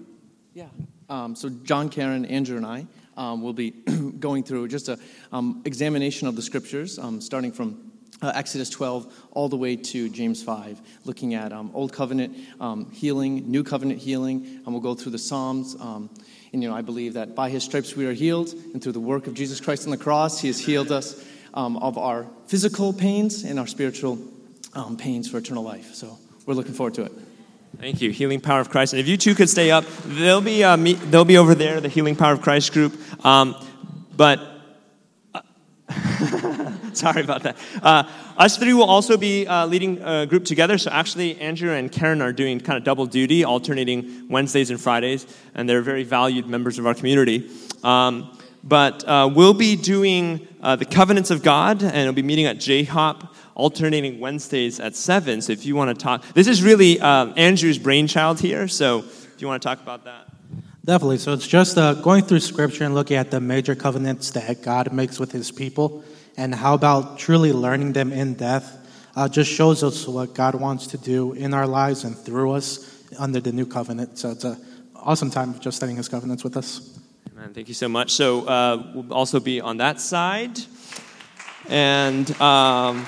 Yeah. 0.55 0.69
Um, 1.11 1.35
so 1.35 1.49
John, 1.49 1.89
Karen, 1.89 2.25
Andrew, 2.25 2.57
and 2.57 2.65
I 2.65 2.87
um, 3.17 3.43
will 3.43 3.53
be 3.53 3.71
going 4.21 4.45
through 4.45 4.69
just 4.69 4.89
an 4.89 5.01
um, 5.33 5.63
examination 5.65 6.29
of 6.29 6.37
the 6.37 6.43
scriptures, 6.43 6.97
um, 6.97 7.21
starting 7.21 7.51
from 7.51 7.91
uh, 8.23 8.31
Exodus 8.33 8.71
12 8.71 9.13
all 9.33 9.49
the 9.49 9.57
way 9.57 9.75
to 9.75 10.09
James 10.09 10.45
5, 10.45 10.81
looking 11.05 11.35
at 11.35 11.53
um, 11.53 11.73
Old 11.75 11.93
Covenant 11.93 12.37
um, 12.61 12.89
healing, 12.93 13.51
New 13.51 13.65
Covenant 13.65 14.01
healing, 14.01 14.63
and 14.65 14.67
we'll 14.69 14.81
go 14.81 14.95
through 14.95 15.13
the 15.13 15.19
Psalms. 15.19 15.75
And, 16.57 16.63
you 16.63 16.71
know, 16.71 16.75
I 16.75 16.81
believe 16.81 17.13
that 17.13 17.35
by 17.35 17.51
his 17.51 17.65
stripes 17.65 17.95
we 17.97 18.07
are 18.07 18.15
healed, 18.15 18.55
and 18.73 18.83
through 18.83 18.93
the 18.93 18.99
work 18.99 19.27
of 19.27 19.35
Jesus 19.35 19.61
Christ 19.61 19.85
on 19.85 19.91
the 19.91 19.99
cross, 19.99 20.41
he 20.41 20.47
has 20.47 20.59
healed 20.59 20.91
us 20.91 21.23
um, 21.53 21.77
of 21.77 21.99
our 21.99 22.27
physical 22.47 22.95
pains 22.95 23.45
and 23.45 23.61
our 23.61 23.67
spiritual 23.67 24.19
um, 24.73 24.97
pains 24.97 25.29
for 25.29 25.37
eternal 25.37 25.63
life. 25.63 25.95
So 25.95 26.17
we're 26.47 26.55
looking 26.55 26.73
forward 26.73 26.95
to 26.95 27.03
it. 27.03 27.13
Thank 27.79 28.01
you. 28.01 28.11
Healing 28.11 28.41
Power 28.41 28.61
of 28.61 28.71
Christ. 28.71 28.95
And 28.95 29.01
if 29.01 29.07
you 29.07 29.19
two 29.19 29.35
could 29.35 29.51
stay 29.51 29.71
up, 29.71 29.85
they'll 30.07 30.41
be, 30.41 30.65
uh, 30.65 30.77
they'll 30.77 31.27
be 31.27 31.37
over 31.37 31.55
there, 31.55 31.79
the 31.79 31.91
Healing 31.91 32.17
Power 32.17 32.33
of 32.33 32.41
Christ 32.41 32.73
group. 32.73 32.99
Um, 33.23 33.55
but 34.17 34.41
Sorry 37.07 37.21
about 37.21 37.43
that. 37.43 37.59
Uh, 37.83 38.05
us 38.39 38.57
three 38.57 38.73
will 38.73 38.85
also 38.85 39.19
be 39.19 39.47
uh, 39.47 39.67
leading 39.67 40.01
a 40.03 40.25
group 40.25 40.47
together. 40.47 40.79
So 40.79 40.91
actually, 40.91 41.39
Andrew 41.39 41.71
and 41.71 41.93
Karen 41.93 42.23
are 42.23 42.33
doing 42.33 42.59
kind 42.59 42.79
of 42.79 42.85
double 42.85 43.05
duty, 43.05 43.45
alternating 43.45 44.29
Wednesdays 44.31 44.71
and 44.71 44.81
Fridays, 44.81 45.27
and 45.55 45.69
they're 45.69 45.83
very 45.83 46.05
valued 46.05 46.47
members 46.47 46.79
of 46.79 46.87
our 46.87 46.95
community. 46.95 47.51
Um, 47.85 48.37
but 48.65 49.07
uh, 49.07 49.31
we'll 49.33 49.53
be 49.53 49.77
doing 49.77 50.49
uh, 50.63 50.77
the 50.77 50.87
Covenants 50.87 51.31
of 51.31 51.43
God, 51.43 51.83
and 51.83 52.05
we'll 52.05 52.13
be 52.15 52.23
meeting 52.23 52.47
at 52.47 52.59
J-Hop, 52.59 53.35
alternating 53.55 54.19
Wednesdays 54.19 54.81
at 54.81 54.97
7. 54.97 55.43
So 55.43 55.53
if 55.53 55.67
you 55.67 55.77
want 55.77 55.97
to 55.97 56.03
talk, 56.03 56.25
this 56.33 56.47
is 56.47 56.63
really 56.63 56.99
uh, 56.99 57.27
Andrew's 57.35 57.79
brainchild 57.79 58.41
here. 58.41 58.69
So 58.69 59.01
if 59.01 59.37
you 59.39 59.47
want 59.47 59.63
to 59.63 59.69
talk 59.69 59.83
about 59.83 60.05
that. 60.05 60.29
Definitely. 60.87 61.19
So 61.19 61.33
it's 61.33 61.47
just 61.47 61.77
uh, 61.77 61.95
going 61.95 62.23
through 62.23 62.41
scripture 62.41 62.85
and 62.85 62.95
looking 62.95 63.17
at 63.17 63.31
the 63.31 63.41
major 63.41 63.75
covenants 63.75 64.31
that 64.31 64.63
God 64.63 64.93
makes 64.93 65.19
with 65.19 65.33
his 65.33 65.51
people, 65.51 66.05
and 66.37 66.55
how 66.55 66.75
about 66.75 67.19
truly 67.19 67.53
learning 67.53 67.93
them 67.93 68.13
in 68.13 68.35
depth. 68.35 68.73
Uh, 69.15 69.29
just 69.29 69.51
shows 69.51 69.83
us 69.83 70.07
what 70.07 70.35
God 70.35 70.55
wants 70.55 70.89
to 70.89 70.99
do 70.99 71.33
in 71.33 71.55
our 71.55 71.67
lives 71.67 72.05
and 72.05 72.17
through 72.17 72.53
us 72.53 73.03
under 73.19 73.41
the 73.41 73.51
new 73.51 73.65
covenant. 73.65 74.19
So 74.19 74.31
it's 74.33 74.45
an 74.45 74.59
awesome 74.95 75.31
time 75.31 75.51
of 75.51 75.61
just 75.61 75.79
studying 75.79 75.97
his 75.97 76.09
covenants 76.09 76.45
with 76.45 76.57
us. 76.57 76.99
Amen. 77.33 77.55
Thank 77.55 77.69
you 77.69 77.75
so 77.75 77.89
much. 77.89 78.13
So 78.13 78.47
uh, 78.47 78.93
we'll 78.95 79.15
also 79.15 79.41
be 79.41 79.61
on 79.61 79.79
that 79.79 80.01
side. 80.01 80.61
And. 81.69 82.31
Um, 82.41 83.07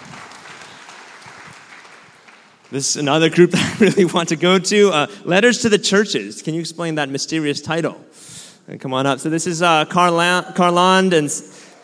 this 2.71 2.91
is 2.91 2.97
another 2.97 3.31
group 3.31 3.51
that 3.53 3.77
I 3.81 3.85
really 3.85 4.05
want 4.05 4.29
to 4.29 4.37
go 4.37 4.59
to. 4.59 4.91
Uh, 4.91 5.07
Letters 5.25 5.63
to 5.63 5.71
the 5.71 5.79
Churches. 5.79 6.43
Can 6.43 6.53
you 6.53 6.61
explain 6.61 6.97
that 6.97 7.09
mysterious 7.09 7.63
title? 7.63 7.99
Uh, 8.71 8.77
come 8.77 8.93
on 8.93 9.07
up. 9.07 9.21
So 9.21 9.31
this 9.31 9.47
is 9.47 9.63
uh, 9.63 9.87
Carland 9.87 11.15
and 11.15 11.31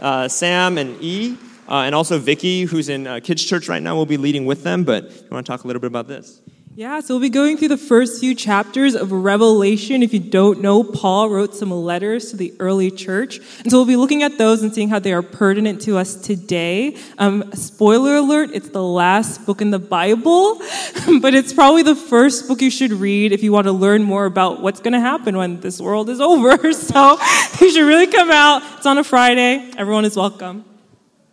uh, 0.00 0.28
Sam 0.28 0.78
and 0.78 1.00
E, 1.00 1.36
uh, 1.68 1.82
and 1.86 1.94
also 1.94 2.18
Vicky, 2.18 2.62
who's 2.62 2.88
in 2.88 3.06
uh, 3.06 3.20
Kids 3.22 3.44
Church 3.44 3.68
right 3.68 3.82
now, 3.82 3.96
will 3.96 4.06
be 4.06 4.16
leading 4.16 4.44
with 4.44 4.62
them. 4.62 4.84
But 4.84 5.10
you 5.10 5.28
want 5.30 5.46
to 5.46 5.50
talk 5.50 5.64
a 5.64 5.66
little 5.66 5.80
bit 5.80 5.88
about 5.88 6.08
this? 6.08 6.40
Yeah, 6.76 6.98
so 6.98 7.14
we'll 7.14 7.20
be 7.20 7.30
going 7.30 7.56
through 7.56 7.68
the 7.68 7.76
first 7.76 8.18
few 8.18 8.34
chapters 8.34 8.96
of 8.96 9.12
Revelation. 9.12 10.02
If 10.02 10.12
you 10.12 10.18
don't 10.18 10.60
know, 10.60 10.82
Paul 10.82 11.30
wrote 11.30 11.54
some 11.54 11.70
letters 11.70 12.30
to 12.32 12.36
the 12.36 12.52
early 12.58 12.90
church. 12.90 13.38
And 13.60 13.70
so 13.70 13.78
we'll 13.78 13.86
be 13.86 13.94
looking 13.94 14.24
at 14.24 14.38
those 14.38 14.64
and 14.64 14.74
seeing 14.74 14.88
how 14.88 14.98
they 14.98 15.12
are 15.12 15.22
pertinent 15.22 15.82
to 15.82 15.96
us 15.96 16.16
today. 16.16 16.96
Um, 17.16 17.52
spoiler 17.52 18.16
alert, 18.16 18.50
it's 18.52 18.70
the 18.70 18.82
last 18.82 19.46
book 19.46 19.62
in 19.62 19.70
the 19.70 19.78
Bible, 19.78 20.58
but 21.20 21.32
it's 21.32 21.52
probably 21.52 21.84
the 21.84 21.94
first 21.94 22.48
book 22.48 22.60
you 22.60 22.70
should 22.70 22.90
read 22.90 23.30
if 23.30 23.44
you 23.44 23.52
want 23.52 23.68
to 23.68 23.72
learn 23.72 24.02
more 24.02 24.24
about 24.24 24.60
what's 24.60 24.80
going 24.80 24.94
to 24.94 25.00
happen 25.00 25.36
when 25.36 25.60
this 25.60 25.80
world 25.80 26.10
is 26.10 26.20
over. 26.20 26.72
So 26.72 27.18
you 27.60 27.70
should 27.70 27.86
really 27.86 28.08
come 28.08 28.32
out. 28.32 28.62
It's 28.78 28.86
on 28.86 28.98
a 28.98 29.04
Friday. 29.04 29.70
Everyone 29.78 30.04
is 30.04 30.16
welcome. 30.16 30.64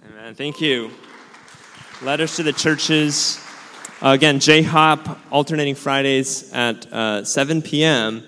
Amen. 0.08 0.36
Thank 0.36 0.62
you. 0.62 0.92
Letters 2.04 2.36
to 2.36 2.44
the 2.44 2.54
churches. 2.54 3.40
Uh, 4.04 4.14
again, 4.14 4.40
J 4.40 4.64
Hop, 4.64 5.20
alternating 5.32 5.76
Fridays 5.76 6.52
at 6.54 6.92
uh, 6.92 7.24
7 7.24 7.62
p.m. 7.62 8.24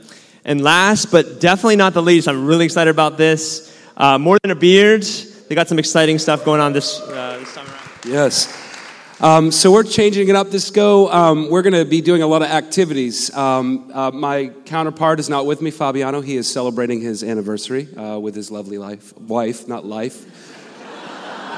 And 0.45 0.61
last, 0.61 1.11
but 1.11 1.39
definitely 1.39 1.77
not 1.77 1.95
the 1.95 2.01
least, 2.01 2.27
I'm 2.27 2.45
really 2.45 2.65
excited 2.65 2.91
about 2.91 3.17
this. 3.17 3.75
Uh, 3.97 4.19
More 4.19 4.37
Than 4.43 4.51
a 4.51 4.55
Beard, 4.55 5.01
they 5.01 5.55
got 5.55 5.67
some 5.67 5.79
exciting 5.79 6.19
stuff 6.19 6.45
going 6.45 6.61
on 6.61 6.73
this, 6.73 6.99
uh, 6.99 7.39
this 7.39 7.57
around. 7.57 7.67
Yes. 8.05 8.55
Um, 9.19 9.49
so 9.49 9.71
we're 9.71 9.81
changing 9.83 10.29
it 10.29 10.35
up 10.35 10.51
this 10.51 10.69
go. 10.69 11.11
Um, 11.11 11.49
we're 11.49 11.63
going 11.63 11.73
to 11.73 11.85
be 11.85 12.01
doing 12.01 12.21
a 12.21 12.27
lot 12.27 12.43
of 12.43 12.49
activities. 12.49 13.35
Um, 13.35 13.89
uh, 13.93 14.11
my 14.11 14.51
counterpart 14.65 15.19
is 15.19 15.27
not 15.27 15.47
with 15.47 15.59
me, 15.59 15.71
Fabiano. 15.71 16.21
He 16.21 16.35
is 16.35 16.47
celebrating 16.51 17.01
his 17.01 17.23
anniversary 17.23 17.91
uh, 17.95 18.19
with 18.19 18.35
his 18.35 18.51
lovely 18.51 18.77
life, 18.77 19.17
wife, 19.17 19.67
not 19.67 19.85
life. 19.85 20.23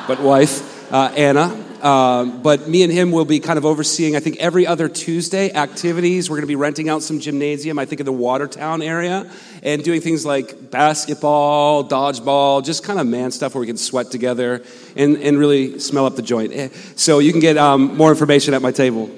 but 0.07 0.21
wife, 0.21 0.74
uh, 0.91 1.13
Anna. 1.15 1.63
Um, 1.81 2.41
but 2.41 2.67
me 2.67 2.81
and 2.81 2.91
him 2.91 3.11
will 3.11 3.25
be 3.25 3.39
kind 3.39 3.57
of 3.57 3.65
overseeing, 3.65 4.15
I 4.15 4.19
think, 4.19 4.37
every 4.37 4.65
other 4.65 4.89
Tuesday 4.89 5.51
activities. 5.51 6.29
We're 6.29 6.37
going 6.37 6.43
to 6.43 6.47
be 6.47 6.55
renting 6.55 6.89
out 6.89 7.03
some 7.03 7.19
gymnasium, 7.19 7.77
I 7.77 7.85
think, 7.85 7.99
in 7.99 8.05
the 8.05 8.11
Watertown 8.13 8.81
area, 8.81 9.29
and 9.61 9.83
doing 9.83 10.01
things 10.01 10.25
like 10.25 10.71
basketball, 10.71 11.87
dodgeball, 11.87 12.65
just 12.65 12.83
kind 12.83 12.99
of 12.99 13.05
man 13.05 13.29
stuff 13.29 13.53
where 13.53 13.59
we 13.61 13.67
can 13.67 13.77
sweat 13.77 14.09
together 14.09 14.63
and, 14.95 15.17
and 15.17 15.37
really 15.37 15.77
smell 15.77 16.07
up 16.07 16.15
the 16.15 16.23
joint. 16.23 16.53
Eh, 16.53 16.69
So 16.95 17.19
you 17.19 17.31
can 17.31 17.41
get 17.41 17.57
um, 17.57 17.95
more 17.95 18.09
information 18.09 18.53
at 18.55 18.63
my 18.63 18.71
table. 18.71 19.09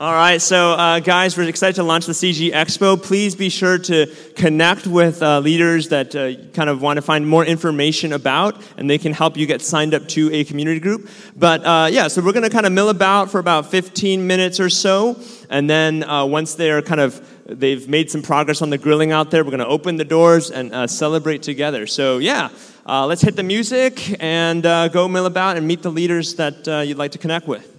All 0.00 0.12
right, 0.12 0.40
so 0.40 0.74
uh, 0.74 1.00
guys, 1.00 1.36
we're 1.36 1.48
excited 1.48 1.74
to 1.74 1.82
launch 1.82 2.06
the 2.06 2.12
CG 2.12 2.52
Expo. 2.52 3.02
Please 3.02 3.34
be 3.34 3.48
sure 3.48 3.78
to 3.78 4.06
connect 4.36 4.86
with 4.86 5.20
uh, 5.20 5.40
leaders 5.40 5.88
that 5.88 6.14
uh, 6.14 6.34
kind 6.52 6.70
of 6.70 6.80
want 6.80 6.98
to 6.98 7.02
find 7.02 7.26
more 7.26 7.44
information 7.44 8.12
about, 8.12 8.62
and 8.76 8.88
they 8.88 8.98
can 8.98 9.12
help 9.12 9.36
you 9.36 9.44
get 9.44 9.60
signed 9.60 9.94
up 9.94 10.06
to 10.10 10.32
a 10.32 10.44
community 10.44 10.78
group. 10.78 11.10
But 11.34 11.66
uh, 11.66 11.88
yeah, 11.90 12.06
so 12.06 12.22
we're 12.22 12.30
going 12.30 12.44
to 12.44 12.50
kind 12.50 12.64
of 12.64 12.70
mill 12.70 12.90
about 12.90 13.32
for 13.32 13.40
about 13.40 13.72
15 13.72 14.24
minutes 14.24 14.60
or 14.60 14.70
so, 14.70 15.20
and 15.50 15.68
then 15.68 16.04
uh, 16.04 16.24
once 16.26 16.54
they're 16.54 16.80
kind 16.80 17.00
of 17.00 17.20
they've 17.46 17.88
made 17.88 18.08
some 18.08 18.22
progress 18.22 18.62
on 18.62 18.70
the 18.70 18.78
grilling 18.78 19.10
out 19.10 19.32
there, 19.32 19.42
we're 19.42 19.50
going 19.50 19.58
to 19.58 19.66
open 19.66 19.96
the 19.96 20.04
doors 20.04 20.52
and 20.52 20.72
uh, 20.72 20.86
celebrate 20.86 21.42
together. 21.42 21.88
So 21.88 22.18
yeah, 22.18 22.50
let's 22.86 23.22
hit 23.22 23.34
the 23.34 23.42
music 23.42 24.22
and 24.22 24.62
go 24.62 25.08
mill 25.08 25.26
about 25.26 25.56
and 25.56 25.66
meet 25.66 25.82
the 25.82 25.90
leaders 25.90 26.36
that 26.36 26.68
you'd 26.86 26.98
like 26.98 27.10
to 27.12 27.18
connect 27.18 27.48
with. 27.48 27.77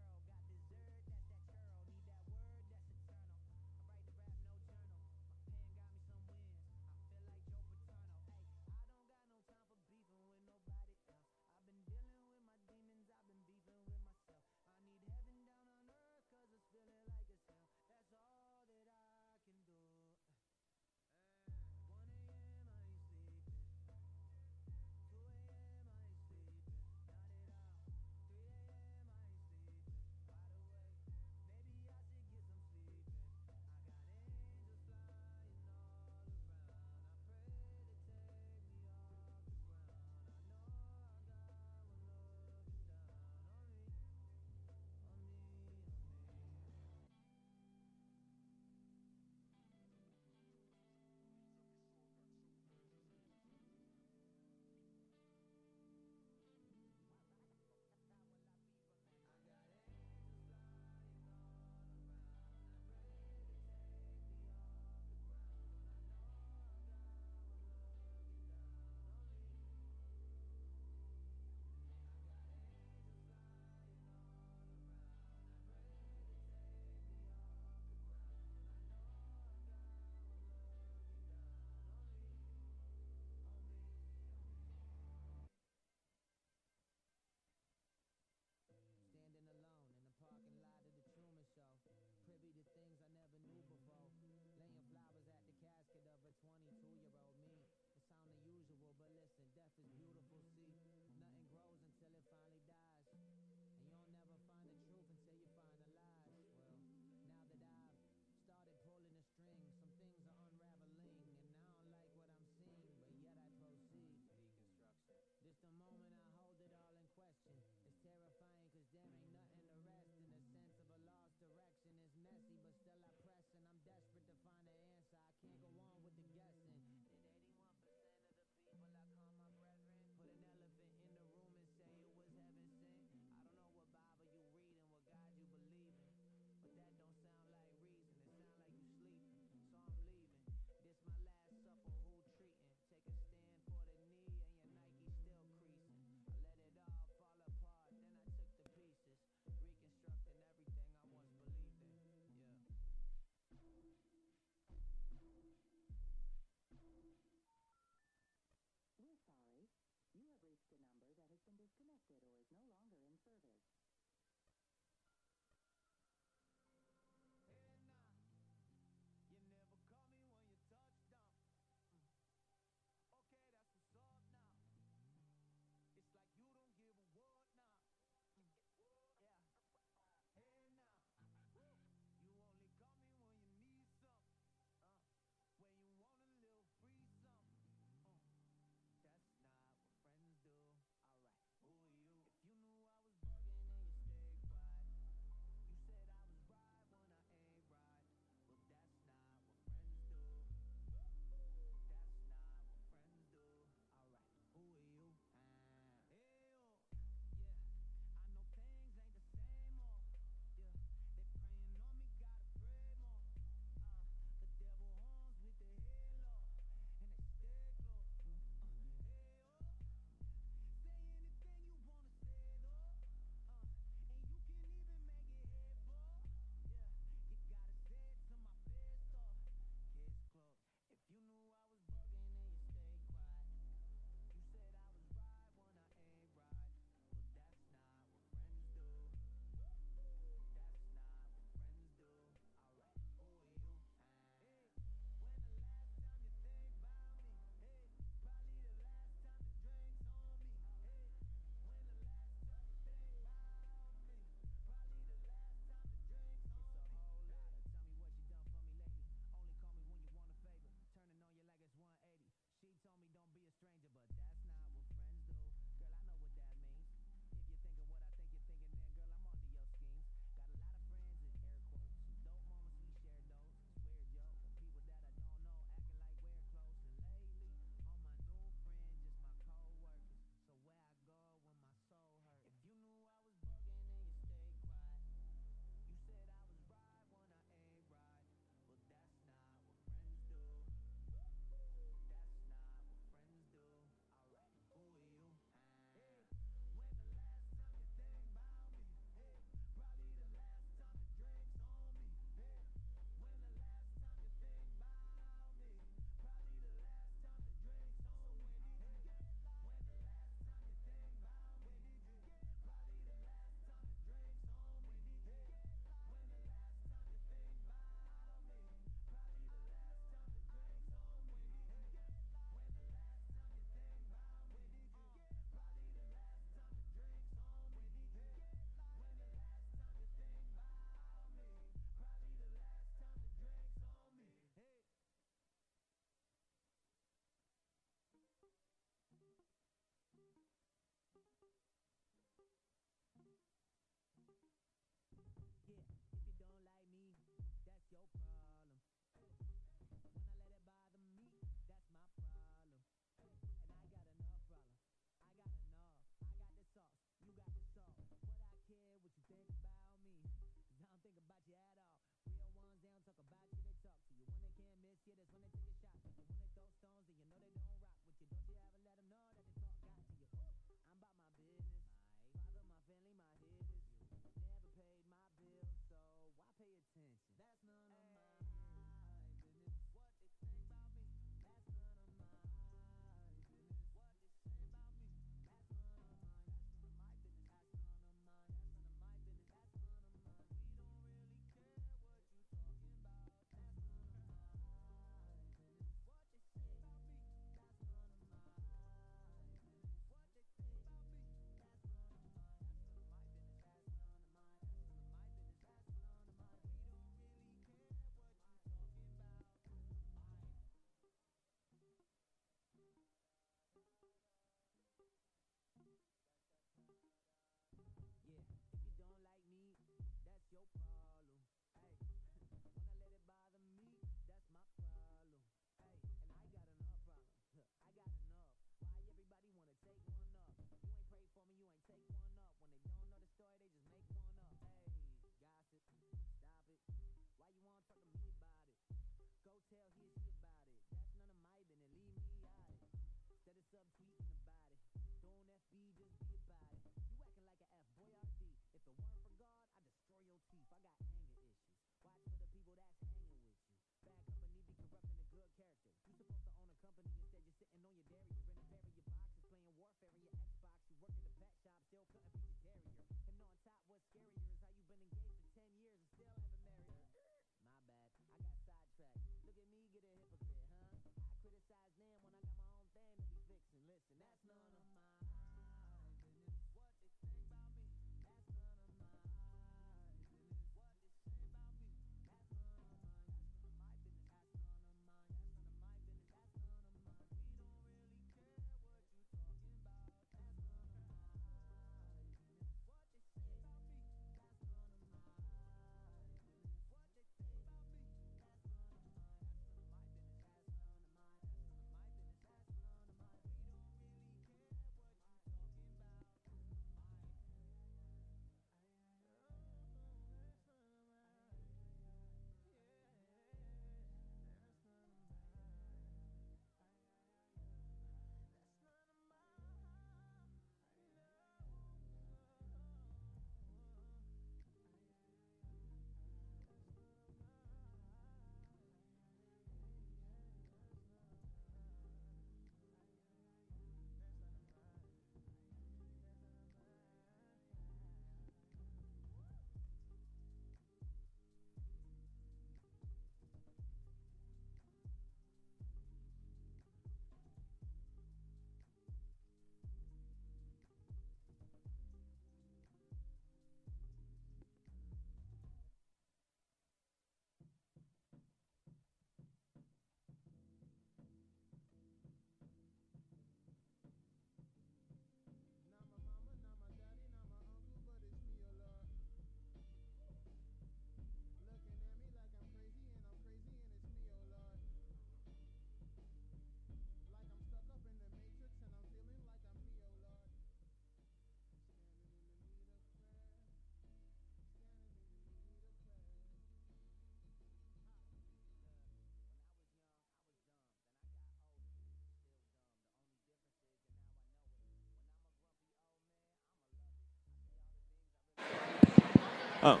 Oh. 599.86 600.00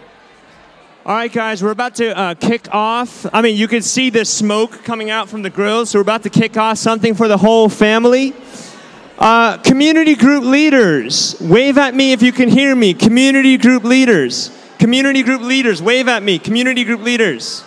All 1.04 1.14
right, 1.14 1.32
guys, 1.32 1.62
we're 1.62 1.70
about 1.70 1.94
to 1.96 2.18
uh, 2.18 2.34
kick 2.34 2.74
off. 2.74 3.24
I 3.32 3.40
mean, 3.40 3.56
you 3.56 3.68
can 3.68 3.82
see 3.82 4.10
the 4.10 4.24
smoke 4.24 4.82
coming 4.82 5.10
out 5.10 5.28
from 5.28 5.42
the 5.42 5.50
grill, 5.50 5.86
so 5.86 6.00
we're 6.00 6.02
about 6.02 6.24
to 6.24 6.28
kick 6.28 6.56
off 6.56 6.78
something 6.78 7.14
for 7.14 7.28
the 7.28 7.36
whole 7.36 7.68
family. 7.68 8.34
Uh, 9.16 9.58
community 9.58 10.16
group 10.16 10.42
leaders, 10.42 11.40
wave 11.40 11.78
at 11.78 11.94
me 11.94 12.10
if 12.10 12.20
you 12.20 12.32
can 12.32 12.48
hear 12.48 12.74
me. 12.74 12.94
Community 12.94 13.56
group 13.56 13.84
leaders. 13.84 14.50
Community 14.80 15.22
group 15.22 15.42
leaders, 15.42 15.80
wave 15.80 16.08
at 16.08 16.20
me. 16.20 16.40
Community 16.40 16.82
group 16.82 17.02
leaders. 17.02 17.62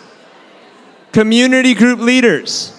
Community 1.14 1.74
group 1.74 2.02
leaders. 2.02 2.78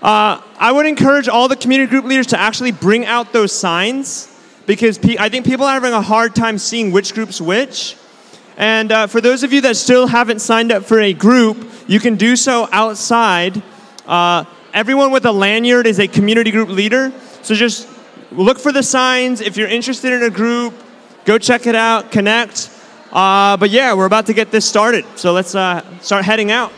Uh, 0.00 0.40
I 0.60 0.70
would 0.70 0.86
encourage 0.86 1.26
all 1.26 1.48
the 1.48 1.56
community 1.56 1.90
group 1.90 2.04
leaders 2.04 2.28
to 2.28 2.38
actually 2.38 2.70
bring 2.70 3.04
out 3.04 3.32
those 3.32 3.50
signs 3.50 4.30
because 4.66 4.98
pe- 4.98 5.16
I 5.18 5.28
think 5.28 5.44
people 5.46 5.66
are 5.66 5.74
having 5.74 5.92
a 5.92 6.02
hard 6.02 6.34
time 6.34 6.58
seeing 6.58 6.92
which 6.92 7.14
group's 7.14 7.40
which. 7.40 7.96
And 8.56 8.92
uh, 8.92 9.06
for 9.06 9.20
those 9.20 9.42
of 9.42 9.52
you 9.52 9.60
that 9.62 9.76
still 9.76 10.06
haven't 10.06 10.40
signed 10.40 10.70
up 10.72 10.84
for 10.84 11.00
a 11.00 11.12
group, 11.12 11.68
you 11.86 11.98
can 12.00 12.16
do 12.16 12.36
so 12.36 12.68
outside. 12.70 13.62
Uh, 14.06 14.44
everyone 14.72 15.10
with 15.10 15.26
a 15.26 15.32
lanyard 15.32 15.86
is 15.86 15.98
a 15.98 16.06
community 16.06 16.50
group 16.50 16.68
leader. 16.68 17.12
So 17.42 17.54
just 17.54 17.88
look 18.30 18.58
for 18.58 18.72
the 18.72 18.82
signs. 18.82 19.40
If 19.40 19.56
you're 19.56 19.68
interested 19.68 20.12
in 20.12 20.22
a 20.22 20.30
group, 20.30 20.74
go 21.24 21.38
check 21.38 21.66
it 21.66 21.74
out, 21.74 22.12
connect. 22.12 22.70
Uh, 23.12 23.56
but 23.56 23.70
yeah, 23.70 23.94
we're 23.94 24.06
about 24.06 24.26
to 24.26 24.34
get 24.34 24.50
this 24.50 24.64
started. 24.64 25.04
So 25.16 25.32
let's 25.32 25.54
uh, 25.54 25.82
start 26.00 26.24
heading 26.24 26.50
out. 26.50 26.72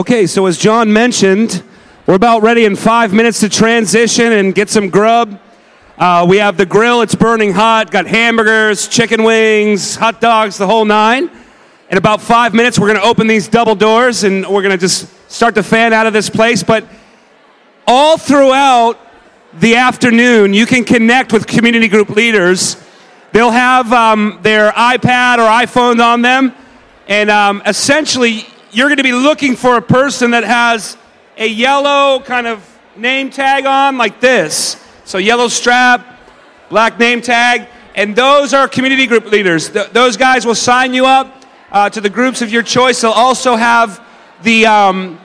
Okay, 0.00 0.26
so 0.26 0.46
as 0.46 0.56
John 0.56 0.90
mentioned, 0.90 1.62
we're 2.06 2.14
about 2.14 2.42
ready 2.42 2.64
in 2.64 2.74
five 2.74 3.12
minutes 3.12 3.40
to 3.40 3.50
transition 3.50 4.32
and 4.32 4.54
get 4.54 4.70
some 4.70 4.88
grub. 4.88 5.38
Uh, 5.98 6.24
we 6.26 6.38
have 6.38 6.56
the 6.56 6.64
grill, 6.64 7.02
it's 7.02 7.14
burning 7.14 7.52
hot, 7.52 7.90
got 7.90 8.06
hamburgers, 8.06 8.88
chicken 8.88 9.24
wings, 9.24 9.96
hot 9.96 10.18
dogs, 10.18 10.56
the 10.56 10.66
whole 10.66 10.86
nine. 10.86 11.30
In 11.90 11.98
about 11.98 12.22
five 12.22 12.54
minutes, 12.54 12.78
we're 12.78 12.86
to 12.98 13.06
open 13.06 13.26
these 13.26 13.46
double 13.46 13.74
doors 13.74 14.24
and 14.24 14.48
we're 14.48 14.62
to 14.70 14.78
just 14.78 15.06
start 15.30 15.54
to 15.56 15.62
fan 15.62 15.92
out 15.92 16.06
of 16.06 16.14
this 16.14 16.30
place. 16.30 16.62
But 16.62 16.88
all 17.86 18.16
throughout 18.16 18.98
the 19.52 19.74
afternoon, 19.74 20.54
you 20.54 20.64
can 20.64 20.82
connect 20.82 21.30
with 21.30 21.46
community 21.46 21.88
group 21.88 22.08
leaders. 22.08 22.82
They'll 23.32 23.50
have 23.50 23.92
um, 23.92 24.38
their 24.40 24.70
iPad 24.70 25.36
or 25.36 25.66
iPhone 25.66 26.02
on 26.02 26.22
them, 26.22 26.54
and 27.06 27.30
um, 27.30 27.60
essentially, 27.66 28.46
you're 28.72 28.88
going 28.88 28.98
to 28.98 29.02
be 29.02 29.12
looking 29.12 29.56
for 29.56 29.76
a 29.76 29.82
person 29.82 30.30
that 30.32 30.44
has 30.44 30.96
a 31.36 31.46
yellow 31.46 32.20
kind 32.20 32.46
of 32.46 32.66
name 32.96 33.30
tag 33.30 33.66
on, 33.66 33.98
like 33.98 34.20
this. 34.20 34.76
So, 35.04 35.18
yellow 35.18 35.48
strap, 35.48 36.20
black 36.68 36.98
name 36.98 37.20
tag, 37.20 37.68
and 37.94 38.14
those 38.14 38.54
are 38.54 38.68
community 38.68 39.06
group 39.06 39.26
leaders. 39.26 39.70
Th- 39.70 39.88
those 39.90 40.16
guys 40.16 40.46
will 40.46 40.54
sign 40.54 40.94
you 40.94 41.06
up 41.06 41.44
uh, 41.72 41.90
to 41.90 42.00
the 42.00 42.10
groups 42.10 42.42
of 42.42 42.50
your 42.50 42.62
choice. 42.62 43.00
They'll 43.00 43.10
also 43.10 43.56
have 43.56 44.04
the, 44.42 44.66
um, 44.66 45.20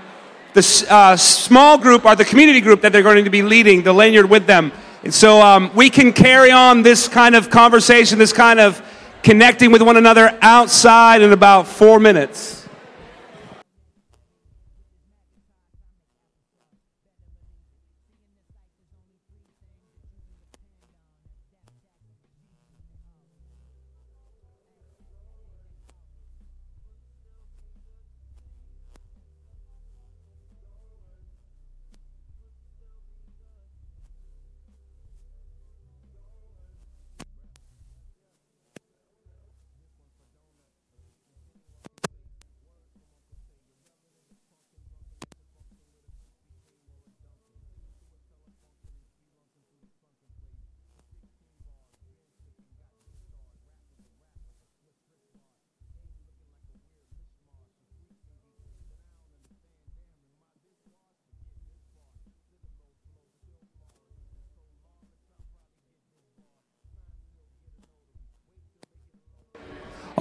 the 0.53 0.87
uh, 0.89 1.15
small 1.15 1.77
group 1.77 2.05
or 2.05 2.15
the 2.15 2.25
community 2.25 2.61
group 2.61 2.81
that 2.81 2.91
they're 2.91 3.03
going 3.03 3.23
to 3.25 3.29
be 3.29 3.43
leading, 3.43 3.83
the 3.83 3.93
lanyard 3.93 4.29
with 4.29 4.47
them. 4.47 4.71
And 5.03 5.13
so 5.13 5.39
um, 5.39 5.71
we 5.75 5.91
can 5.91 6.13
carry 6.13 6.49
on 6.49 6.81
this 6.81 7.07
kind 7.07 7.35
of 7.35 7.51
conversation, 7.51 8.17
this 8.17 8.33
kind 8.33 8.59
of 8.59 8.81
connecting 9.21 9.71
with 9.71 9.83
one 9.83 9.97
another 9.97 10.35
outside 10.41 11.21
in 11.21 11.31
about 11.31 11.67
four 11.67 11.99
minutes. 11.99 12.64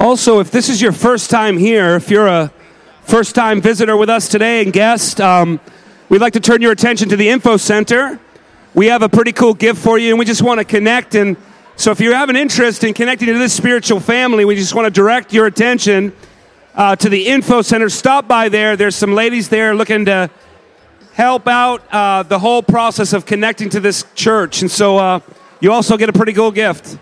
Also, 0.04 0.38
if 0.38 0.50
this 0.50 0.68
is 0.68 0.82
your 0.82 0.92
first 0.92 1.30
time 1.30 1.56
here, 1.56 1.96
if 1.96 2.10
you're 2.10 2.26
a 2.26 2.52
first 3.04 3.34
time 3.34 3.62
visitor 3.62 3.96
with 3.96 4.10
us 4.10 4.28
today 4.28 4.62
and 4.62 4.70
guest, 4.70 5.18
um, 5.18 5.58
we'd 6.10 6.20
like 6.20 6.34
to 6.34 6.40
turn 6.40 6.60
your 6.60 6.72
attention 6.72 7.08
to 7.08 7.16
the 7.16 7.30
Info 7.30 7.56
Center. 7.56 8.20
We 8.74 8.88
have 8.88 9.00
a 9.00 9.08
pretty 9.08 9.32
cool 9.32 9.54
gift 9.54 9.80
for 9.80 9.96
you, 9.96 10.10
and 10.10 10.18
we 10.18 10.26
just 10.26 10.42
want 10.42 10.58
to 10.58 10.64
connect. 10.66 11.14
And 11.14 11.38
so, 11.76 11.90
if 11.90 12.00
you 12.00 12.12
have 12.12 12.28
an 12.28 12.36
interest 12.36 12.84
in 12.84 12.92
connecting 12.92 13.28
to 13.28 13.38
this 13.38 13.54
spiritual 13.54 13.98
family, 13.98 14.44
we 14.44 14.56
just 14.56 14.74
want 14.74 14.84
to 14.84 14.90
direct 14.90 15.32
your 15.32 15.46
attention 15.46 16.12
uh, 16.74 16.94
to 16.96 17.08
the 17.08 17.26
Info 17.26 17.62
Center. 17.62 17.88
Stop 17.88 18.28
by 18.28 18.50
there. 18.50 18.76
There's 18.76 18.96
some 18.96 19.14
ladies 19.14 19.48
there 19.48 19.74
looking 19.74 20.04
to 20.04 20.28
help 21.14 21.48
out 21.48 21.82
uh, 21.90 22.24
the 22.24 22.38
whole 22.38 22.62
process 22.62 23.14
of 23.14 23.24
connecting 23.24 23.70
to 23.70 23.80
this 23.80 24.04
church. 24.14 24.60
And 24.60 24.70
so, 24.70 24.98
uh, 24.98 25.20
you 25.60 25.72
also 25.72 25.96
get 25.96 26.10
a 26.10 26.12
pretty 26.12 26.34
cool 26.34 26.50
gift. 26.50 26.98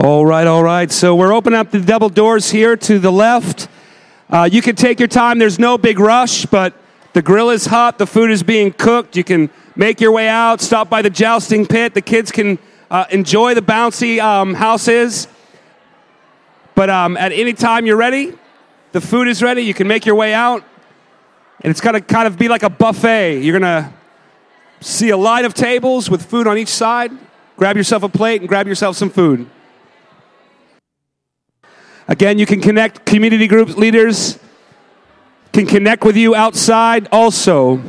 All 0.00 0.24
right, 0.24 0.46
all 0.46 0.62
right. 0.62 0.92
So 0.92 1.16
we're 1.16 1.32
opening 1.32 1.58
up 1.58 1.72
the 1.72 1.80
double 1.80 2.08
doors 2.08 2.52
here 2.52 2.76
to 2.76 3.00
the 3.00 3.10
left. 3.10 3.66
Uh, 4.30 4.48
you 4.50 4.62
can 4.62 4.76
take 4.76 5.00
your 5.00 5.08
time. 5.08 5.40
There's 5.40 5.58
no 5.58 5.76
big 5.76 5.98
rush, 5.98 6.46
but 6.46 6.72
the 7.14 7.20
grill 7.20 7.50
is 7.50 7.66
hot. 7.66 7.98
The 7.98 8.06
food 8.06 8.30
is 8.30 8.44
being 8.44 8.72
cooked. 8.72 9.16
You 9.16 9.24
can 9.24 9.50
make 9.74 10.00
your 10.00 10.12
way 10.12 10.28
out, 10.28 10.60
stop 10.60 10.88
by 10.88 11.02
the 11.02 11.10
jousting 11.10 11.66
pit. 11.66 11.94
The 11.94 12.00
kids 12.00 12.30
can 12.30 12.60
uh, 12.92 13.06
enjoy 13.10 13.54
the 13.54 13.60
bouncy 13.60 14.20
um, 14.20 14.54
houses. 14.54 15.26
But 16.76 16.90
um, 16.90 17.16
at 17.16 17.32
any 17.32 17.52
time 17.52 17.84
you're 17.84 17.96
ready, 17.96 18.38
the 18.92 19.00
food 19.00 19.26
is 19.26 19.42
ready. 19.42 19.62
You 19.62 19.74
can 19.74 19.88
make 19.88 20.06
your 20.06 20.14
way 20.14 20.32
out. 20.32 20.62
And 21.62 21.72
it's 21.72 21.80
going 21.80 21.94
to 21.94 22.00
kind 22.00 22.28
of 22.28 22.38
be 22.38 22.46
like 22.46 22.62
a 22.62 22.70
buffet. 22.70 23.40
You're 23.40 23.58
going 23.58 23.82
to 23.82 23.92
see 24.80 25.10
a 25.10 25.16
line 25.16 25.44
of 25.44 25.54
tables 25.54 26.08
with 26.08 26.24
food 26.24 26.46
on 26.46 26.56
each 26.56 26.68
side. 26.68 27.10
Grab 27.56 27.76
yourself 27.76 28.04
a 28.04 28.08
plate 28.08 28.40
and 28.40 28.48
grab 28.48 28.68
yourself 28.68 28.94
some 28.94 29.10
food. 29.10 29.50
Again, 32.08 32.38
you 32.38 32.46
can 32.46 32.60
connect 32.60 33.04
community 33.04 33.46
group 33.46 33.76
leaders 33.76 34.38
can 35.52 35.66
connect 35.66 36.04
with 36.04 36.16
you 36.16 36.34
outside 36.34 37.08
also. 37.10 37.82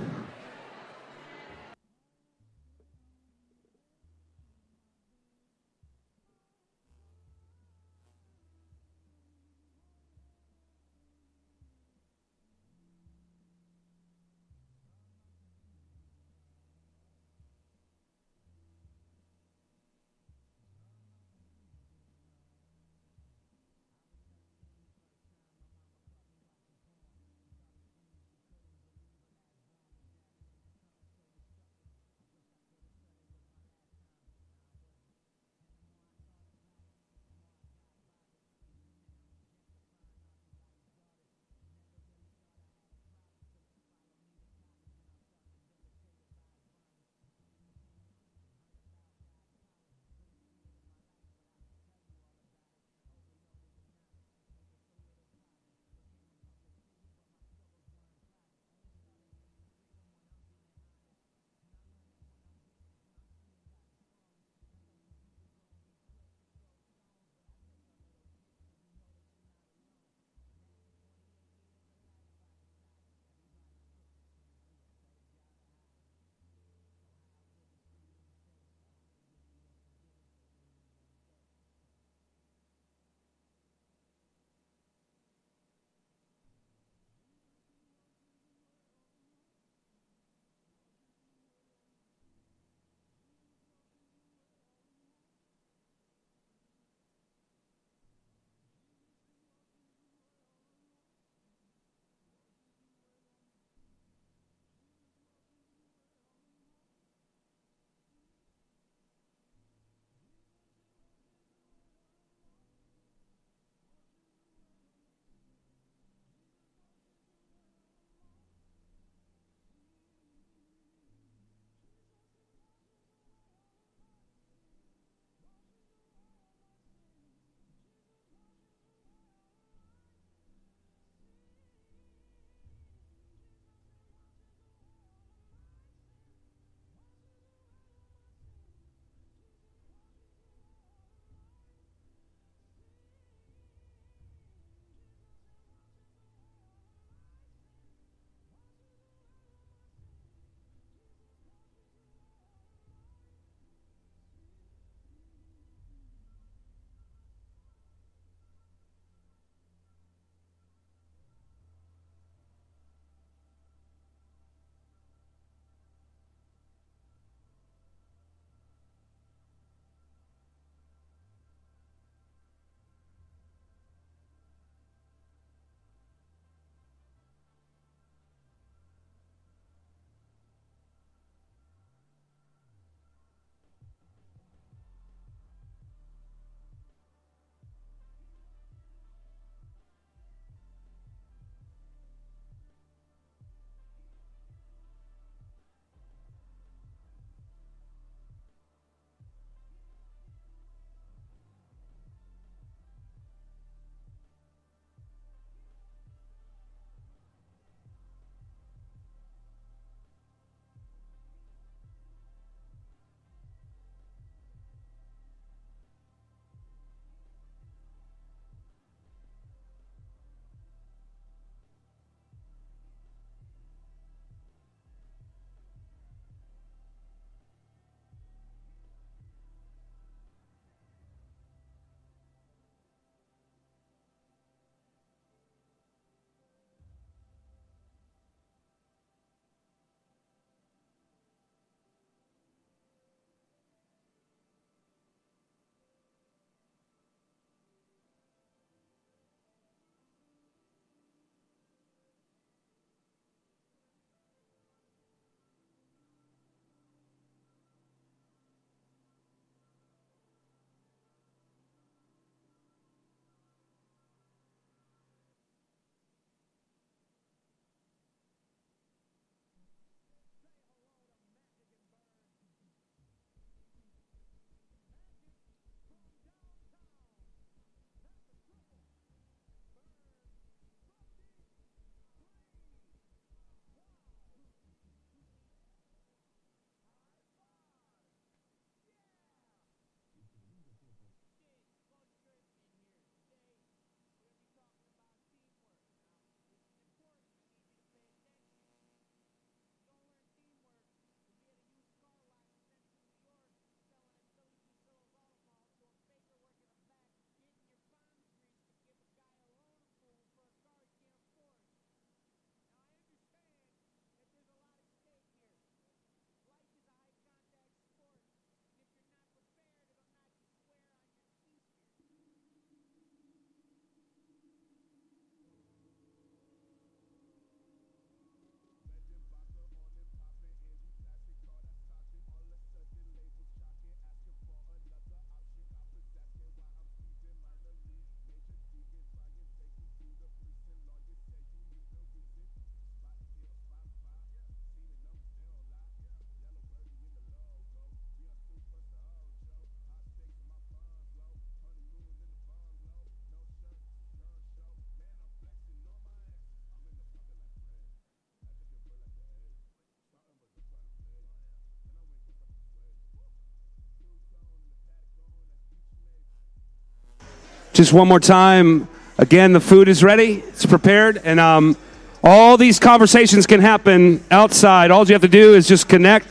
Just 367.80 367.94
one 367.94 368.10
more 368.10 368.20
time. 368.20 368.90
Again, 369.18 369.54
the 369.54 369.62
food 369.62 369.88
is 369.88 370.04
ready, 370.04 370.44
it's 370.50 370.66
prepared, 370.66 371.22
and 371.24 371.40
um, 371.40 371.78
all 372.22 372.58
these 372.58 372.78
conversations 372.78 373.48
can 373.48 373.62
happen 373.62 374.22
outside. 374.30 374.92
All 374.92 375.08
you 375.08 375.14
have 375.14 375.22
to 375.22 375.30
do 375.30 375.54
is 375.54 375.66
just 375.66 375.88
connect 375.88 376.28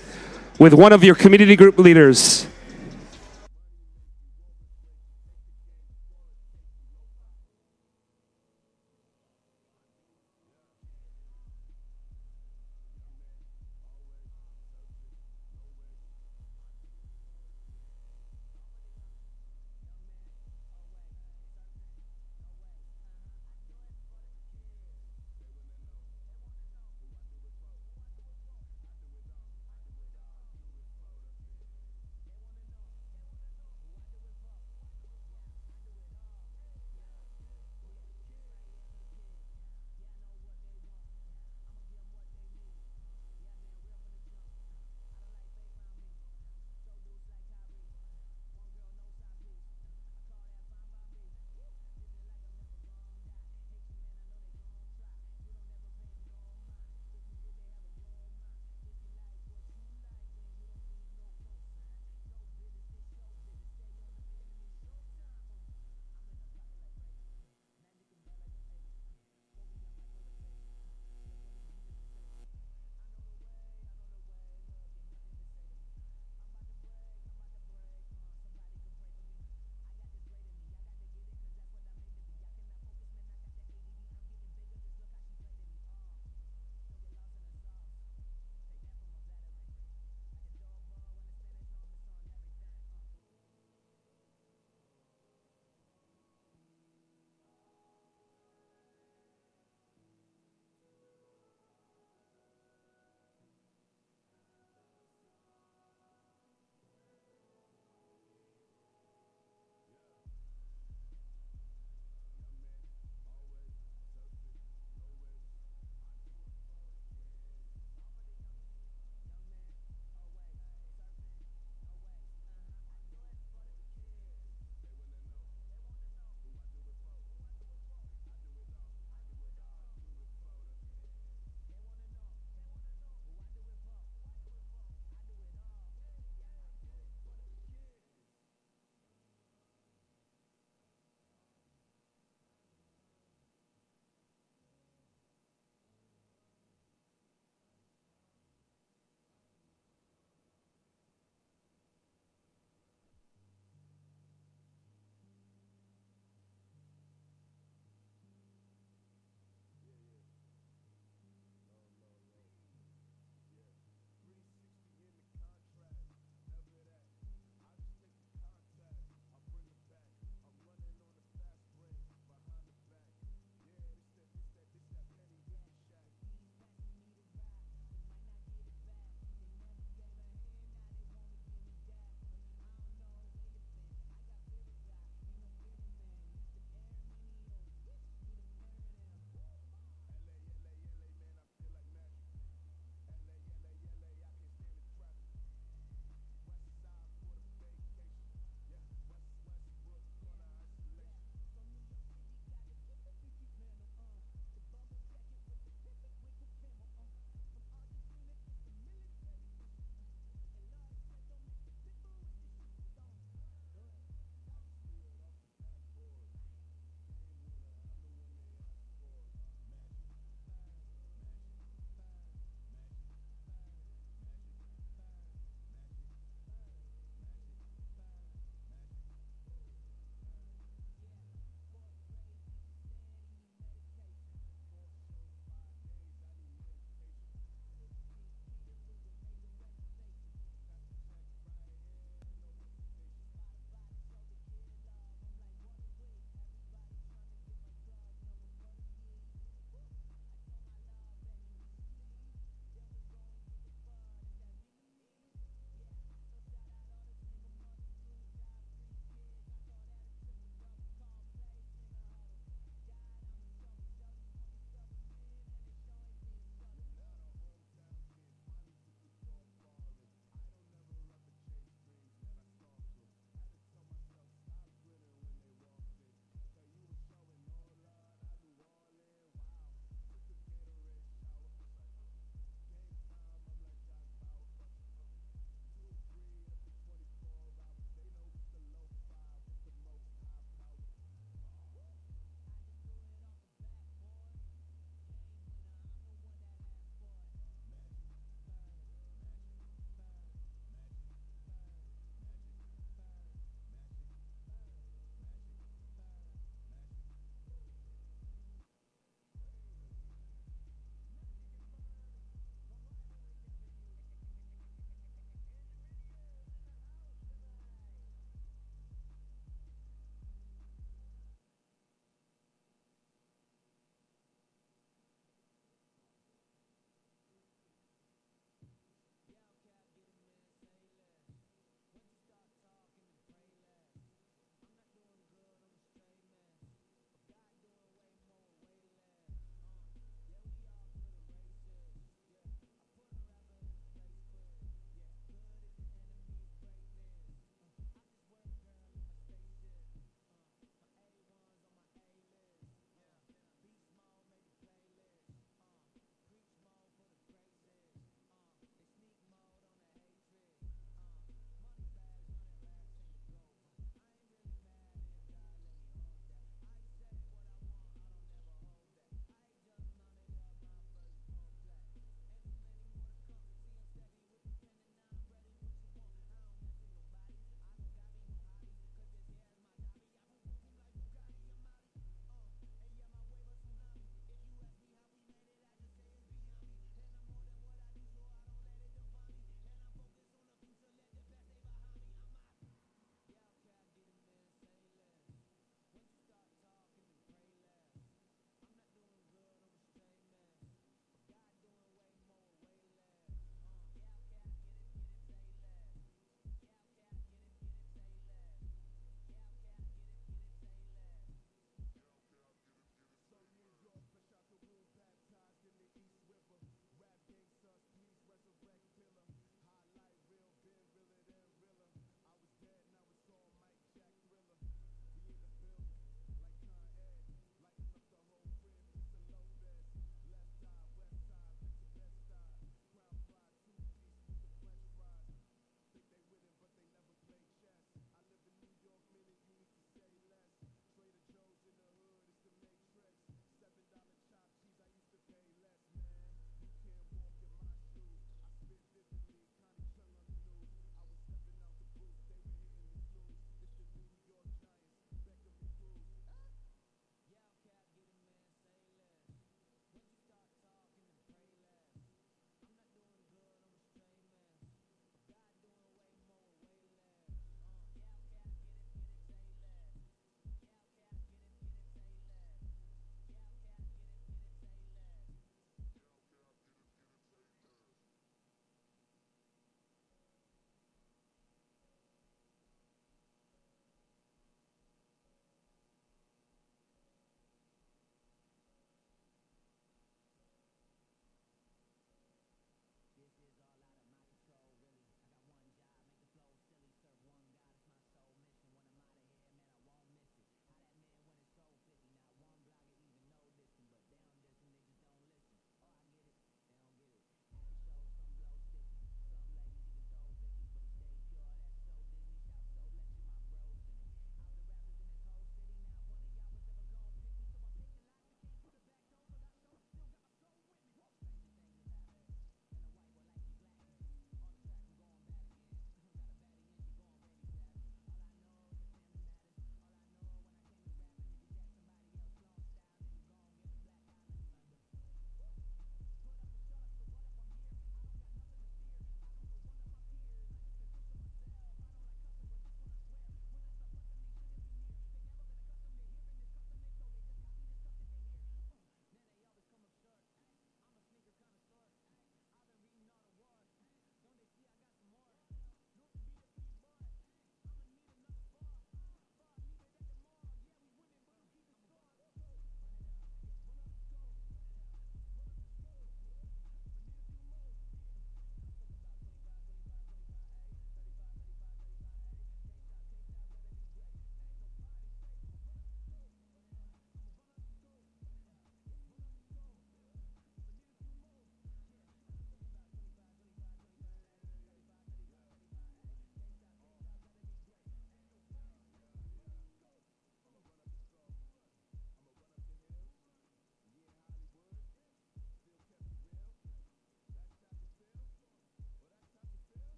with 0.58 0.74
one 0.74 0.92
of 0.92 1.02
your 1.02 1.14
community 1.14 1.56
group 1.56 1.78
leaders. 1.78 2.46